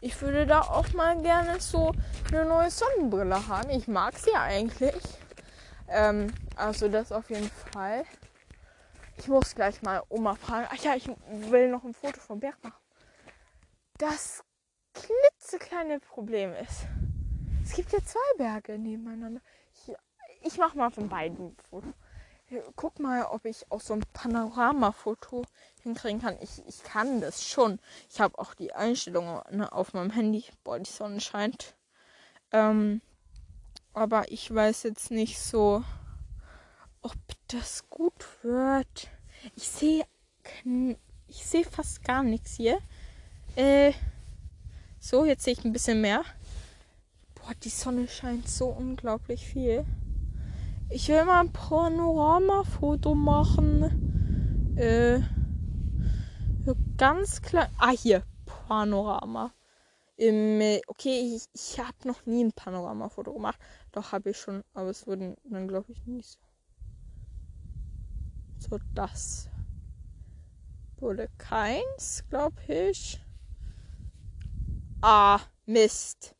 ich 0.00 0.20
würde 0.20 0.46
da 0.46 0.60
auch 0.60 0.92
mal 0.92 1.20
gerne 1.22 1.60
so 1.60 1.92
eine 2.28 2.44
neue 2.44 2.70
Sonnenbrille 2.70 3.48
haben. 3.48 3.70
Ich 3.70 3.88
mag 3.88 4.16
sie 4.18 4.34
eigentlich. 4.34 4.94
Ähm, 5.88 6.32
also 6.56 6.88
das 6.88 7.12
auf 7.12 7.30
jeden 7.30 7.50
Fall. 7.72 8.04
Ich 9.16 9.26
muss 9.28 9.54
gleich 9.54 9.82
mal 9.82 10.02
Oma 10.08 10.36
fragen. 10.36 10.66
Ach 10.70 10.82
ja, 10.84 10.94
ich 10.94 11.08
will 11.50 11.68
noch 11.70 11.84
ein 11.84 11.94
Foto 11.94 12.20
vom 12.20 12.38
Berg 12.38 12.62
machen. 12.62 12.80
Das 13.98 14.44
klitzekleine 14.94 15.98
Problem 15.98 16.52
ist, 16.54 16.86
es 17.64 17.74
gibt 17.74 17.92
ja 17.92 17.98
zwei 18.04 18.20
Berge 18.36 18.78
nebeneinander. 18.78 19.40
Ich, 19.74 19.94
ich 20.42 20.58
mache 20.58 20.78
mal 20.78 20.90
von 20.90 21.08
beiden 21.08 21.48
ein 21.48 21.56
Foto. 21.68 21.92
Guck 22.76 22.98
mal, 22.98 23.24
ob 23.24 23.44
ich 23.44 23.70
auch 23.70 23.80
so 23.80 23.94
ein 23.94 24.04
Panoramafoto 24.12 25.44
hinkriegen 25.82 26.20
kann. 26.20 26.36
Ich, 26.40 26.62
ich 26.66 26.82
kann 26.82 27.20
das 27.20 27.44
schon. 27.44 27.78
Ich 28.10 28.20
habe 28.20 28.38
auch 28.38 28.54
die 28.54 28.72
Einstellungen 28.72 29.42
ne, 29.50 29.70
auf 29.70 29.92
meinem 29.92 30.10
Handy. 30.10 30.44
Boah, 30.64 30.78
die 30.78 30.90
Sonne 30.90 31.20
scheint. 31.20 31.74
Ähm, 32.52 33.02
aber 33.92 34.30
ich 34.32 34.52
weiß 34.54 34.84
jetzt 34.84 35.10
nicht 35.10 35.38
so, 35.38 35.84
ob 37.02 37.16
das 37.48 37.88
gut 37.90 38.26
wird. 38.42 39.08
Ich 39.54 39.68
sehe 39.68 40.04
ich 41.28 41.46
sehe 41.46 41.64
fast 41.64 42.02
gar 42.02 42.22
nichts 42.22 42.54
hier. 42.56 42.78
Äh, 43.56 43.92
so, 44.98 45.24
jetzt 45.24 45.44
sehe 45.44 45.52
ich 45.52 45.64
ein 45.64 45.72
bisschen 45.72 46.00
mehr. 46.00 46.24
Boah, 47.34 47.54
die 47.62 47.68
Sonne 47.68 48.08
scheint 48.08 48.48
so 48.48 48.68
unglaublich 48.68 49.46
viel. 49.46 49.84
Ich 50.90 51.08
will 51.08 51.22
mal 51.26 51.40
ein 51.40 51.52
Panoramafoto 51.52 53.14
machen. 53.14 54.74
Äh, 54.76 55.20
ganz 56.96 57.42
klein. 57.42 57.68
Ah, 57.78 57.90
hier. 57.90 58.22
Panorama. 58.46 59.52
Im, 60.16 60.60
okay, 60.86 61.36
ich, 61.36 61.44
ich 61.52 61.78
habe 61.78 61.96
noch 62.06 62.24
nie 62.24 62.42
ein 62.42 62.52
Panoramafoto 62.52 63.34
gemacht. 63.34 63.58
Doch, 63.92 64.12
habe 64.12 64.30
ich 64.30 64.38
schon. 64.38 64.64
Aber 64.72 64.88
es 64.88 65.06
wurden 65.06 65.36
dann, 65.44 65.68
glaube 65.68 65.92
ich, 65.92 66.06
nicht 66.06 66.30
so. 66.30 66.38
So, 68.58 68.78
das 68.94 69.50
wurde 70.96 71.28
keins, 71.36 72.24
glaube 72.30 72.56
ich. 72.66 73.22
Ah, 75.02 75.40
Mist. 75.66 76.34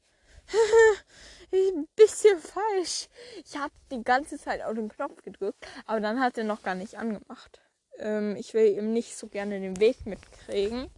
ein 1.52 1.88
bisschen 1.96 2.38
falsch. 2.38 3.08
Ich 3.44 3.56
habe 3.56 3.72
die 3.90 4.02
ganze 4.02 4.38
Zeit 4.38 4.62
auf 4.62 4.74
den 4.74 4.88
Knopf 4.88 5.22
gedrückt, 5.22 5.66
aber 5.86 6.00
dann 6.00 6.20
hat 6.20 6.38
er 6.38 6.44
noch 6.44 6.62
gar 6.62 6.74
nicht 6.74 6.96
angemacht. 6.96 7.60
Ähm, 7.98 8.36
ich 8.36 8.54
will 8.54 8.76
ihm 8.76 8.92
nicht 8.92 9.16
so 9.16 9.28
gerne 9.28 9.60
den 9.60 9.80
Weg 9.80 10.06
mitkriegen. 10.06 10.90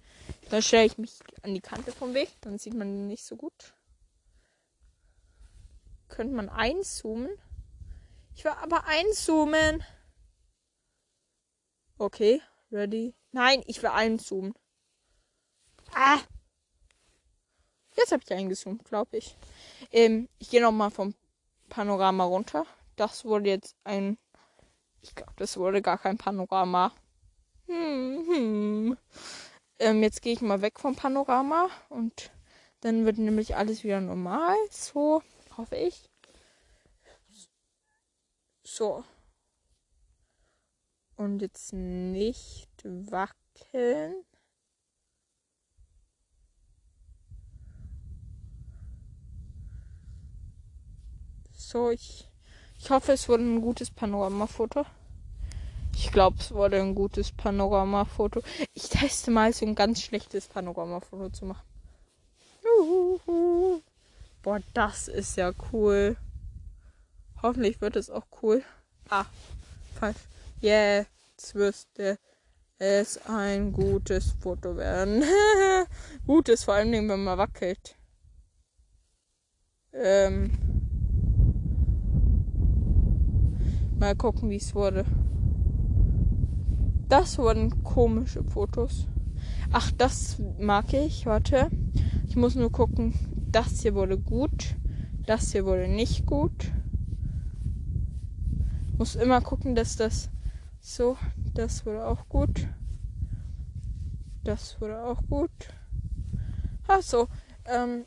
Dann 0.50 0.62
stelle 0.62 0.86
ich 0.86 0.98
mich 0.98 1.18
an 1.42 1.54
die 1.54 1.60
Kante 1.60 1.92
vom 1.92 2.14
Weg, 2.14 2.28
dann 2.40 2.58
sieht 2.58 2.74
man 2.74 2.88
ihn 2.88 3.06
nicht 3.06 3.24
so 3.24 3.36
gut. 3.36 3.74
Könnte 6.08 6.34
man 6.34 6.48
einzoomen? 6.48 7.30
Ich 8.34 8.44
will 8.44 8.52
aber 8.52 8.84
einzoomen. 8.86 9.84
Okay, 11.98 12.40
ready. 12.72 13.14
Nein, 13.32 13.62
ich 13.66 13.82
will 13.82 13.90
einzoomen. 13.90 14.54
Ah! 15.92 16.20
Jetzt 17.96 18.12
habe 18.12 18.22
ich 18.24 18.32
eingezoomt, 18.32 18.84
glaube 18.84 19.18
ich. 19.18 19.36
Ähm, 19.92 20.28
ich 20.38 20.50
gehe 20.50 20.62
nochmal 20.62 20.90
vom 20.90 21.14
Panorama 21.68 22.24
runter. 22.24 22.66
Das 22.96 23.24
wurde 23.24 23.50
jetzt 23.50 23.76
ein. 23.84 24.18
Ich 25.02 25.14
glaube, 25.14 25.32
das 25.36 25.56
wurde 25.56 25.80
gar 25.82 25.98
kein 25.98 26.18
Panorama. 26.18 26.92
Hm, 27.66 28.24
hm. 28.26 28.98
Ähm, 29.78 30.02
jetzt 30.02 30.20
gehe 30.22 30.34
ich 30.34 30.42
mal 30.42 30.60
weg 30.60 30.78
vom 30.78 30.94
Panorama 30.94 31.70
und 31.88 32.30
dann 32.80 33.06
wird 33.06 33.18
nämlich 33.18 33.56
alles 33.56 33.84
wieder 33.84 34.00
normal. 34.00 34.56
So, 34.70 35.22
hoffe 35.56 35.76
ich. 35.76 36.10
So. 38.64 39.04
Und 41.16 41.40
jetzt 41.40 41.72
nicht 41.72 42.70
wackeln. 42.84 44.24
So, 51.70 51.90
ich, 51.90 52.26
ich 52.80 52.90
hoffe, 52.90 53.12
es 53.12 53.28
wurde 53.28 53.44
ein 53.44 53.60
gutes 53.60 53.92
Panoramafoto. 53.92 54.84
Ich 55.94 56.10
glaube, 56.10 56.36
es 56.40 56.50
wurde 56.50 56.80
ein 56.80 56.96
gutes 56.96 57.30
Panoramafoto. 57.30 58.42
Ich 58.74 58.88
teste 58.88 59.30
mal 59.30 59.52
so 59.52 59.64
ein 59.66 59.76
ganz 59.76 60.02
schlechtes 60.02 60.48
Panoramafoto 60.48 61.28
zu 61.28 61.44
machen. 61.44 61.62
Juhu. 62.64 63.82
Boah, 64.42 64.58
das 64.74 65.06
ist 65.06 65.36
ja 65.36 65.52
cool. 65.70 66.16
Hoffentlich 67.40 67.80
wird 67.80 67.94
es 67.94 68.10
auch 68.10 68.26
cool. 68.42 68.64
Ah, 69.08 69.26
falsch. 69.94 70.18
Jetzt 70.60 71.54
wüsste 71.54 72.18
es 72.78 73.16
ein 73.28 73.72
gutes 73.72 74.34
Foto 74.40 74.76
werden. 74.76 75.22
gutes, 76.26 76.64
vor 76.64 76.74
allem, 76.74 76.90
wenn 76.90 77.22
man 77.22 77.38
wackelt. 77.38 77.94
Ähm. 79.92 80.79
Mal 84.00 84.16
gucken, 84.16 84.48
wie 84.48 84.56
es 84.56 84.74
wurde. 84.74 85.04
Das 87.10 87.36
wurden 87.36 87.84
komische 87.84 88.42
Fotos. 88.42 89.06
Ach, 89.72 89.92
das 89.92 90.38
mag 90.58 90.94
ich. 90.94 91.26
Warte. 91.26 91.68
Ich 92.26 92.34
muss 92.34 92.54
nur 92.54 92.72
gucken. 92.72 93.12
Das 93.52 93.82
hier 93.82 93.94
wurde 93.94 94.18
gut. 94.18 94.76
Das 95.26 95.52
hier 95.52 95.66
wurde 95.66 95.86
nicht 95.86 96.24
gut. 96.24 96.72
Muss 98.96 99.16
immer 99.16 99.42
gucken, 99.42 99.74
dass 99.74 99.96
das 99.96 100.30
so. 100.80 101.18
Das 101.52 101.84
wurde 101.84 102.06
auch 102.06 102.26
gut. 102.30 102.68
Das 104.44 104.80
wurde 104.80 105.04
auch 105.04 105.20
gut. 105.28 105.50
Ach 106.88 107.02
so. 107.02 107.28
Ähm, 107.66 108.06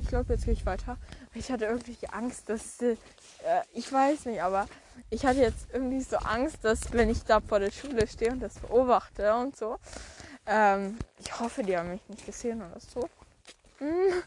ich 0.00 0.08
glaube, 0.08 0.34
jetzt 0.34 0.44
gehe 0.44 0.52
ich 0.52 0.66
weiter. 0.66 0.98
Ich 1.32 1.50
hatte 1.50 1.64
irgendwie 1.64 1.96
Angst, 2.12 2.50
dass. 2.50 2.82
Äh, 2.82 2.96
ich 3.72 3.90
weiß 3.90 4.26
nicht, 4.26 4.42
aber 4.42 4.66
ich 5.08 5.24
hatte 5.24 5.40
jetzt 5.40 5.68
irgendwie 5.72 6.00
so 6.00 6.16
Angst, 6.16 6.58
dass 6.62 6.92
wenn 6.92 7.08
ich 7.08 7.24
da 7.24 7.40
vor 7.40 7.58
der 7.58 7.70
Schule 7.70 8.06
stehe 8.06 8.32
und 8.32 8.40
das 8.40 8.54
beobachte 8.58 9.34
und 9.34 9.56
so, 9.56 9.78
ähm, 10.46 10.98
ich 11.18 11.38
hoffe, 11.38 11.62
die 11.62 11.76
haben 11.76 11.90
mich 11.90 12.06
nicht 12.08 12.26
gesehen 12.26 12.62
oder 12.62 12.80
so. 12.80 13.08
Hm, 13.78 14.22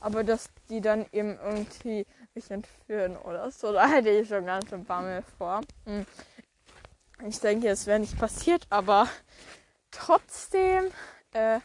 aber 0.00 0.24
dass 0.24 0.48
die 0.68 0.80
dann 0.80 1.06
eben 1.12 1.38
irgendwie 1.38 2.06
mich 2.34 2.50
entführen 2.50 3.16
oder 3.16 3.50
so, 3.50 3.72
da 3.74 3.88
hätte 3.88 4.10
ich 4.10 4.28
schon 4.28 4.46
ganz 4.46 4.68
schön 4.68 4.84
Bammel 4.84 5.22
vor. 5.38 5.60
Hm. 5.84 6.06
Ich 7.26 7.40
denke, 7.40 7.68
es 7.68 7.86
wäre 7.86 8.00
nicht 8.00 8.18
passiert, 8.18 8.66
aber 8.70 9.08
trotzdem 9.90 10.84
äh, 11.32 11.60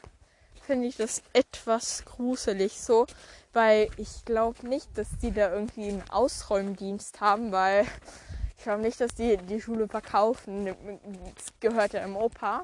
finde 0.62 0.88
ich 0.88 0.97
das 0.97 1.24
etwas 1.34 2.05
gruselig 2.05 2.80
so, 2.80 3.07
weil 3.53 3.89
ich 3.97 4.24
glaube 4.26 4.68
nicht, 4.68 4.97
dass 4.97 5.07
die 5.22 5.32
da 5.32 5.51
irgendwie 5.51 5.89
einen 5.89 6.10
Ausräumdienst 6.10 7.20
haben, 7.20 7.51
weil 7.51 7.86
ich 8.60 8.66
glaube 8.66 8.82
nicht, 8.82 8.99
dass 8.99 9.16
die 9.16 9.38
die 9.38 9.62
Schule 9.62 9.88
verkaufen. 9.88 10.66
Das 10.66 11.45
gehört 11.62 11.93
ja 11.93 12.03
im 12.03 12.18
Opa. 12.18 12.64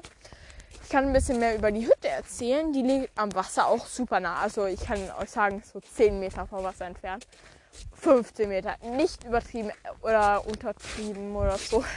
Ich 0.82 0.90
kann 0.90 1.06
ein 1.06 1.12
bisschen 1.14 1.38
mehr 1.38 1.56
über 1.56 1.72
die 1.72 1.86
Hütte 1.86 2.08
erzählen. 2.08 2.70
Die 2.70 2.82
liegt 2.82 3.18
am 3.18 3.34
Wasser 3.34 3.66
auch 3.66 3.86
super 3.86 4.20
nah. 4.20 4.36
Also 4.36 4.66
ich 4.66 4.78
kann 4.78 4.98
euch 5.18 5.30
sagen, 5.30 5.62
so 5.64 5.80
10 5.80 6.20
Meter 6.20 6.46
vom 6.46 6.62
Wasser 6.62 6.84
entfernt. 6.84 7.26
15 7.94 8.46
Meter. 8.46 8.76
Nicht 8.94 9.24
übertrieben 9.24 9.72
oder 10.02 10.46
untertrieben 10.46 11.34
oder 11.34 11.56
so. 11.56 11.82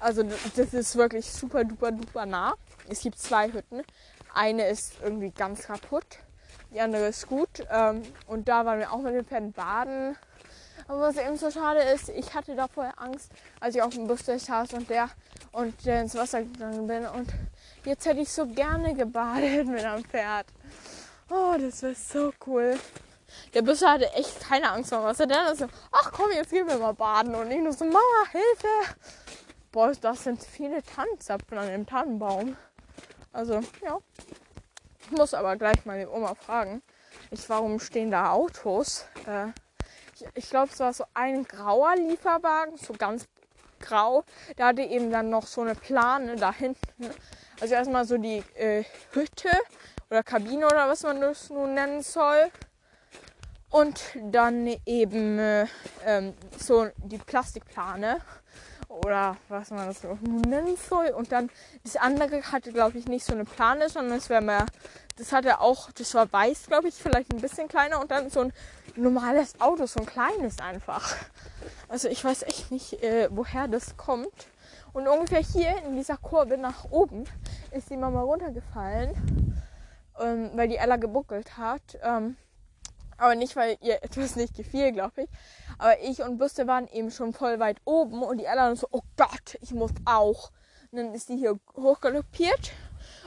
Also 0.00 0.22
das 0.22 0.74
ist 0.74 0.94
wirklich 0.94 1.26
super 1.26 1.64
duper 1.64 1.90
duper 1.90 2.24
nah. 2.24 2.54
Es 2.88 3.02
gibt 3.02 3.18
zwei 3.18 3.52
Hütten. 3.52 3.82
Eine 4.32 4.68
ist 4.68 4.92
irgendwie 5.02 5.32
ganz 5.32 5.66
kaputt. 5.66 6.06
Die 6.72 6.80
andere 6.80 7.08
ist 7.08 7.26
gut. 7.26 7.66
Ähm, 7.68 8.02
und 8.28 8.48
da 8.48 8.64
waren 8.64 8.78
wir 8.78 8.92
auch 8.92 8.98
mit 8.98 9.14
den 9.14 9.24
Pferden 9.24 9.52
baden. 9.52 10.16
Aber 10.88 11.02
was 11.02 11.16
eben 11.18 11.36
so 11.36 11.50
schade 11.50 11.80
ist, 11.80 12.08
ich 12.08 12.34
hatte 12.34 12.56
da 12.56 12.66
vorher 12.66 12.98
Angst, 12.98 13.30
als 13.60 13.74
ich 13.74 13.82
auf 13.82 13.94
dem 13.94 14.06
Bus 14.06 14.24
saß 14.24 14.72
und 14.72 14.88
der 14.88 15.10
und 15.52 15.84
der 15.84 16.00
ins 16.00 16.14
Wasser 16.14 16.42
gegangen 16.42 16.86
bin. 16.86 17.06
Und 17.06 17.32
jetzt 17.84 18.06
hätte 18.06 18.20
ich 18.20 18.32
so 18.32 18.46
gerne 18.46 18.94
gebadet 18.94 19.66
mit 19.66 19.84
einem 19.84 20.04
Pferd. 20.04 20.46
Oh, 21.30 21.54
das 21.58 21.82
wäre 21.82 21.94
so 21.94 22.32
cool. 22.46 22.78
Der 23.52 23.60
Busser 23.60 23.92
hatte 23.92 24.10
echt 24.14 24.40
keine 24.40 24.70
Angst 24.70 24.88
vor 24.88 25.04
Wasser. 25.04 25.26
Der 25.26 25.54
so, 25.54 25.66
ach 25.92 26.10
komm, 26.10 26.30
jetzt 26.32 26.50
gehen 26.50 26.66
wir 26.66 26.78
mal 26.78 26.94
baden. 26.94 27.34
Und 27.34 27.50
ich 27.50 27.60
nur 27.60 27.72
so, 27.72 27.84
Mama, 27.84 28.00
Hilfe. 28.32 28.96
Boah, 29.70 29.92
das 29.92 30.24
sind 30.24 30.42
viele 30.42 30.82
Tannenzapfen 30.82 31.58
an 31.58 31.68
dem 31.68 31.86
Tannenbaum. 31.86 32.56
Also, 33.32 33.60
ja. 33.84 33.98
Ich 35.00 35.10
muss 35.10 35.34
aber 35.34 35.56
gleich 35.56 35.76
die 35.84 36.06
Oma 36.06 36.34
fragen. 36.34 36.82
Ich, 37.30 37.48
warum 37.50 37.78
stehen 37.78 38.10
da 38.10 38.32
Autos? 38.32 39.04
Äh, 39.26 39.48
ich, 40.34 40.50
glaube, 40.50 40.70
es 40.72 40.80
war 40.80 40.92
so 40.92 41.04
ein 41.14 41.44
grauer 41.44 41.96
Lieferwagen, 41.96 42.76
so 42.76 42.92
ganz 42.92 43.26
grau. 43.80 44.24
Der 44.56 44.66
hatte 44.66 44.82
eben 44.82 45.10
dann 45.10 45.30
noch 45.30 45.46
so 45.46 45.60
eine 45.60 45.74
Plane 45.74 46.36
da 46.36 46.52
hinten. 46.52 47.10
Also 47.60 47.74
erstmal 47.74 48.04
so 48.04 48.18
die 48.18 48.42
äh, 48.54 48.84
Hütte 49.12 49.50
oder 50.10 50.22
Kabine 50.22 50.66
oder 50.66 50.88
was 50.88 51.02
man 51.02 51.20
das 51.20 51.50
nun 51.50 51.74
nennen 51.74 52.02
soll. 52.02 52.50
Und 53.70 54.00
dann 54.30 54.66
eben 54.86 55.38
äh, 55.38 55.66
ähm, 56.04 56.34
so 56.58 56.88
die 56.96 57.18
Plastikplane 57.18 58.20
oder 58.88 59.36
was 59.48 59.70
man 59.70 59.86
das 59.86 60.02
nun 60.02 60.40
nennen 60.42 60.76
soll. 60.76 61.08
Und 61.08 61.32
dann 61.32 61.50
das 61.84 61.96
andere 61.96 62.42
hatte, 62.42 62.72
glaube 62.72 62.98
ich, 62.98 63.06
nicht 63.06 63.24
so 63.24 63.32
eine 63.32 63.44
Plane, 63.44 63.88
sondern 63.88 64.18
es 64.18 64.28
wäre 64.28 64.42
mehr, 64.42 64.66
das 65.16 65.32
hatte 65.32 65.60
auch, 65.60 65.90
das 65.92 66.14
war 66.14 66.32
weiß, 66.32 66.66
glaube 66.66 66.88
ich, 66.88 66.94
vielleicht 66.94 67.32
ein 67.32 67.40
bisschen 67.40 67.68
kleiner 67.68 68.00
und 68.00 68.10
dann 68.10 68.30
so 68.30 68.40
ein 68.40 68.52
normales 68.96 69.60
Auto, 69.60 69.86
so 69.86 70.00
ein 70.00 70.06
kleines 70.06 70.58
einfach. 70.58 71.14
Also 71.88 72.08
ich 72.08 72.22
weiß 72.22 72.42
echt 72.42 72.70
nicht, 72.70 73.02
äh, 73.02 73.28
woher 73.30 73.68
das 73.68 73.96
kommt. 73.96 74.48
Und 74.92 75.06
ungefähr 75.06 75.40
hier 75.40 75.76
in 75.86 75.96
dieser 75.96 76.16
Kurve 76.16 76.58
nach 76.58 76.90
oben 76.90 77.24
ist 77.70 77.90
die 77.90 77.96
Mama 77.96 78.20
runtergefallen, 78.20 79.62
ähm, 80.20 80.50
weil 80.54 80.68
die 80.68 80.76
Ella 80.76 80.96
gebuckelt 80.96 81.56
hat. 81.56 81.98
Ähm, 82.02 82.36
aber 83.18 83.34
nicht, 83.34 83.56
weil 83.56 83.76
ihr 83.80 84.02
etwas 84.02 84.36
nicht 84.36 84.56
gefiel, 84.56 84.92
glaube 84.92 85.22
ich. 85.22 85.28
Aber 85.78 86.00
ich 86.00 86.22
und 86.22 86.38
Buste 86.38 86.66
waren 86.66 86.88
eben 86.88 87.10
schon 87.10 87.32
voll 87.32 87.60
weit 87.60 87.78
oben 87.84 88.22
und 88.22 88.38
die 88.38 88.44
Ella 88.44 88.74
so, 88.74 88.88
oh 88.90 89.02
Gott, 89.16 89.58
ich 89.60 89.72
muss 89.72 89.92
auch. 90.04 90.50
Und 90.90 90.98
dann 90.98 91.14
ist 91.14 91.28
die 91.28 91.36
hier 91.36 91.58
hochgaloppiert 91.76 92.72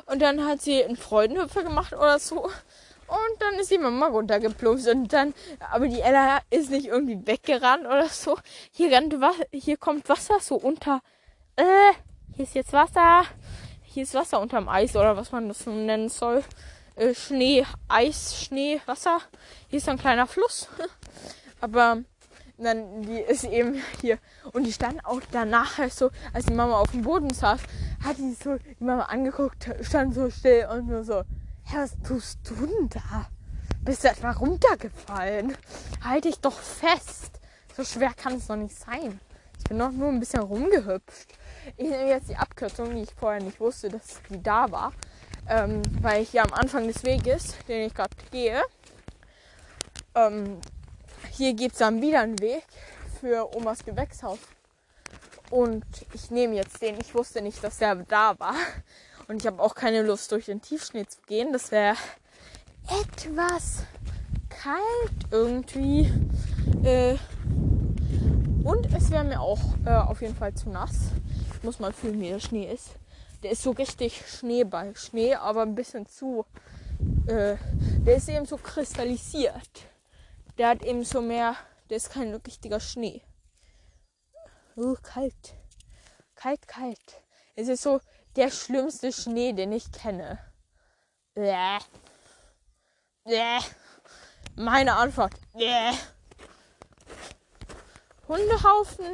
und 0.07 0.21
dann 0.21 0.45
hat 0.45 0.61
sie 0.61 0.83
einen 0.83 0.97
Freudenhüpfer 0.97 1.63
gemacht 1.63 1.93
oder 1.93 2.17
so. 2.19 2.43
Und 3.11 3.41
dann 3.41 3.55
ist 3.59 3.69
die 3.69 3.77
Mama 3.77 4.07
runtergeplumpst 4.07 4.87
und 4.87 5.11
dann, 5.11 5.33
aber 5.71 5.87
die 5.87 5.99
Ella 5.99 6.39
ist 6.49 6.71
nicht 6.71 6.87
irgendwie 6.87 7.27
weggerannt 7.27 7.85
oder 7.85 8.07
so. 8.07 8.37
Hier 8.71 8.91
rennt 8.91 9.15
hier 9.51 9.77
kommt 9.77 10.07
Wasser 10.07 10.39
so 10.39 10.55
unter, 10.55 11.01
äh, 11.57 11.93
hier 12.35 12.45
ist 12.45 12.55
jetzt 12.55 12.71
Wasser. 12.71 13.25
Hier 13.83 14.03
ist 14.03 14.13
Wasser 14.13 14.39
unterm 14.39 14.69
Eis 14.69 14.95
oder 14.95 15.17
was 15.17 15.33
man 15.33 15.49
das 15.49 15.65
nennen 15.65 16.07
soll. 16.07 16.43
Äh, 16.95 17.13
Schnee, 17.13 17.65
Eis, 17.87 18.41
Schnee, 18.41 18.81
Wasser. 18.85 19.19
Hier 19.67 19.77
ist 19.77 19.89
ein 19.89 19.97
kleiner 19.97 20.27
Fluss. 20.27 20.67
aber 21.61 22.03
dann 22.57 23.01
die 23.03 23.19
ist 23.19 23.43
eben 23.43 23.81
hier 24.01 24.19
und 24.53 24.65
die 24.65 24.73
stand 24.73 25.03
auch 25.05 25.21
danach 25.31 25.79
so, 25.89 26.11
als 26.33 26.45
die 26.45 26.53
Mama 26.53 26.77
auf 26.77 26.91
dem 26.91 27.01
Boden 27.01 27.33
saß, 27.33 27.61
hat 28.03 28.17
die 28.17 28.33
so 28.33 28.57
die 28.57 28.83
Mama 28.83 29.03
angeguckt, 29.03 29.69
stand 29.81 30.13
so 30.13 30.29
still 30.29 30.67
und 30.71 30.87
nur 30.87 31.03
so, 31.03 31.23
Hä, 31.63 31.77
was 31.77 31.97
tust 32.05 32.39
du 32.43 32.55
denn 32.65 32.89
da? 32.89 33.29
Bist 33.83 34.03
du 34.03 34.09
etwa 34.09 34.31
runtergefallen? 34.31 35.55
Halt 36.03 36.25
dich 36.25 36.39
doch 36.39 36.59
fest. 36.59 37.39
So 37.75 37.83
schwer 37.83 38.13
kann 38.13 38.35
es 38.35 38.47
doch 38.47 38.55
nicht 38.55 38.77
sein. 38.77 39.19
Ich 39.57 39.63
bin 39.65 39.79
doch 39.79 39.91
nur 39.91 40.09
ein 40.09 40.19
bisschen 40.19 40.41
rumgehüpft. 40.41 41.33
Ich 41.77 41.89
nehme 41.89 42.09
jetzt 42.09 42.29
die 42.29 42.35
Abkürzung, 42.35 42.93
die 42.93 43.03
ich 43.03 43.13
vorher 43.13 43.41
nicht 43.41 43.59
wusste, 43.59 43.89
dass 43.89 44.19
die 44.29 44.41
da 44.41 44.71
war. 44.71 44.91
Ähm, 45.53 45.81
weil 46.01 46.23
ich 46.23 46.29
hier 46.29 46.43
am 46.43 46.53
Anfang 46.53 46.87
des 46.87 47.03
Weges, 47.03 47.55
den 47.67 47.87
ich 47.87 47.93
gerade 47.93 48.15
gehe, 48.31 48.61
ähm, 50.15 50.61
hier 51.31 51.53
gibt 51.53 51.73
es 51.73 51.79
dann 51.79 52.01
wieder 52.01 52.21
einen 52.21 52.39
Weg 52.39 52.63
für 53.19 53.53
Omas 53.53 53.83
Gewächshaus. 53.83 54.39
Und 55.49 55.83
ich 56.13 56.31
nehme 56.31 56.55
jetzt 56.55 56.81
den. 56.81 56.97
Ich 57.01 57.13
wusste 57.13 57.41
nicht, 57.41 57.61
dass 57.61 57.79
der 57.79 57.95
da 57.95 58.39
war. 58.39 58.55
Und 59.27 59.41
ich 59.41 59.47
habe 59.47 59.61
auch 59.61 59.75
keine 59.75 60.03
Lust, 60.03 60.31
durch 60.31 60.45
den 60.45 60.61
Tiefschnee 60.61 61.05
zu 61.05 61.19
gehen. 61.27 61.51
Das 61.51 61.69
wäre 61.69 61.97
etwas 62.87 63.83
kalt 64.47 65.11
irgendwie. 65.31 66.09
Äh, 66.85 67.17
und 68.63 68.87
es 68.95 69.11
wäre 69.11 69.25
mir 69.25 69.41
auch 69.41 69.59
äh, 69.85 69.89
auf 69.89 70.21
jeden 70.21 70.35
Fall 70.35 70.53
zu 70.53 70.69
nass. 70.69 71.11
Ich 71.57 71.63
muss 71.63 71.79
mal 71.79 71.91
fühlen, 71.91 72.21
wie 72.21 72.29
der 72.29 72.39
Schnee 72.39 72.71
ist. 72.71 72.91
Der 73.43 73.51
ist 73.51 73.63
so 73.63 73.71
richtig 73.71 74.23
Schneeball. 74.27 74.95
Schnee, 74.95 75.35
aber 75.35 75.63
ein 75.63 75.75
bisschen 75.75 76.05
zu. 76.05 76.45
Äh, 77.27 77.55
der 78.05 78.15
ist 78.15 78.29
eben 78.29 78.45
so 78.45 78.57
kristallisiert. 78.57 79.87
Der 80.57 80.69
hat 80.69 80.83
eben 80.83 81.03
so 81.03 81.21
mehr. 81.21 81.55
Der 81.89 81.97
ist 81.97 82.11
kein 82.11 82.33
richtiger 82.33 82.79
Schnee. 82.79 83.21
Uh, 84.75 84.95
kalt. 85.01 85.55
Kalt, 86.35 86.67
kalt. 86.67 87.21
Es 87.55 87.67
ist 87.67 87.83
so 87.83 87.99
der 88.35 88.49
schlimmste 88.49 89.11
Schnee, 89.11 89.53
den 89.53 89.71
ich 89.71 89.91
kenne. 89.91 90.39
Bäh. 91.33 91.79
Bäh. 93.25 93.59
Meine 94.55 94.95
Antwort. 94.95 95.33
Bäh. 95.53 95.91
Hundehaufen. 98.27 99.05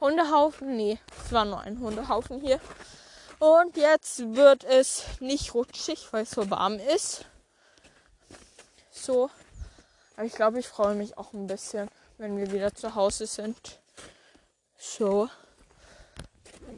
Hundehaufen, 0.00 0.76
nee, 0.76 0.98
es 1.24 1.30
war 1.30 1.44
nur 1.44 1.60
ein 1.60 1.78
Hundehaufen 1.78 2.40
hier. 2.40 2.58
Und 3.42 3.76
jetzt 3.76 4.36
wird 4.36 4.62
es 4.62 5.02
nicht 5.18 5.52
rutschig, 5.52 6.12
weil 6.12 6.22
es 6.22 6.30
so 6.30 6.48
warm 6.48 6.78
ist. 6.78 7.24
So. 8.92 9.30
Aber 10.14 10.24
ich 10.24 10.34
glaube, 10.34 10.60
ich 10.60 10.68
freue 10.68 10.94
mich 10.94 11.18
auch 11.18 11.32
ein 11.32 11.48
bisschen, 11.48 11.88
wenn 12.18 12.36
wir 12.36 12.52
wieder 12.52 12.72
zu 12.72 12.94
Hause 12.94 13.26
sind. 13.26 13.80
So. 14.78 15.28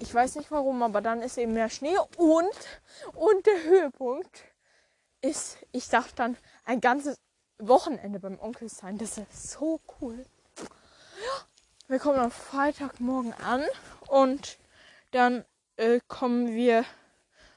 Ich 0.01 0.15
weiß 0.15 0.37
nicht 0.37 0.51
warum, 0.51 0.83
aber 0.83 1.03
dann 1.03 1.21
ist 1.21 1.37
eben 1.37 1.53
mehr 1.53 1.69
Schnee 1.69 1.99
und, 2.17 2.49
und 3.13 3.45
der 3.45 3.63
Höhepunkt 3.65 4.45
ist, 5.21 5.59
ich 5.71 5.87
darf 5.91 6.15
dann 6.15 6.35
ein 6.65 6.81
ganzes 6.81 7.19
Wochenende 7.59 8.21
beim 8.21 8.41
Onkel 8.41 8.71
sein. 8.71 8.97
Das 8.97 9.19
ist 9.19 9.51
so 9.51 9.83
cool. 10.01 10.25
Wir 11.89 11.99
kommen 11.99 12.21
am 12.21 12.31
Freitagmorgen 12.31 13.35
an 13.35 13.63
und 14.09 14.57
dann 15.11 15.45
äh, 15.77 16.01
kommen 16.09 16.55
wir, 16.55 16.85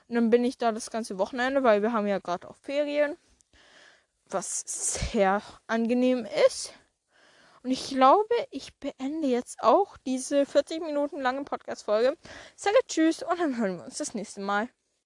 und 0.07 0.15
dann 0.15 0.30
bin 0.30 0.43
ich 0.43 0.57
da 0.57 0.72
das 0.72 0.89
ganze 0.91 1.18
Wochenende, 1.18 1.63
weil 1.63 1.82
wir 1.82 1.93
haben 1.93 2.07
ja 2.07 2.20
gerade 2.20 2.49
auch 2.49 2.55
Ferien, 2.55 3.18
was 4.26 4.63
sehr 4.65 5.41
angenehm 5.68 6.28
ist. 6.47 6.74
Und 7.63 7.72
ich 7.72 7.89
glaube, 7.89 8.34
ich 8.51 8.76
beende 8.80 9.28
jetzt 9.28 9.61
auch 9.61 9.97
diese 10.05 10.45
40 10.45 10.82
Minuten 10.82 11.20
lange 11.20 11.43
Podcast-Folge. 11.43 12.18
Sage 12.55 12.78
Tschüss 12.88 13.24
und 13.24 13.39
dann 13.39 13.57
hören 13.57 13.78
wir 13.78 13.86
uns 13.86 13.97
das 13.97 14.13
nächste 14.13 14.41
Mal. 14.41 14.70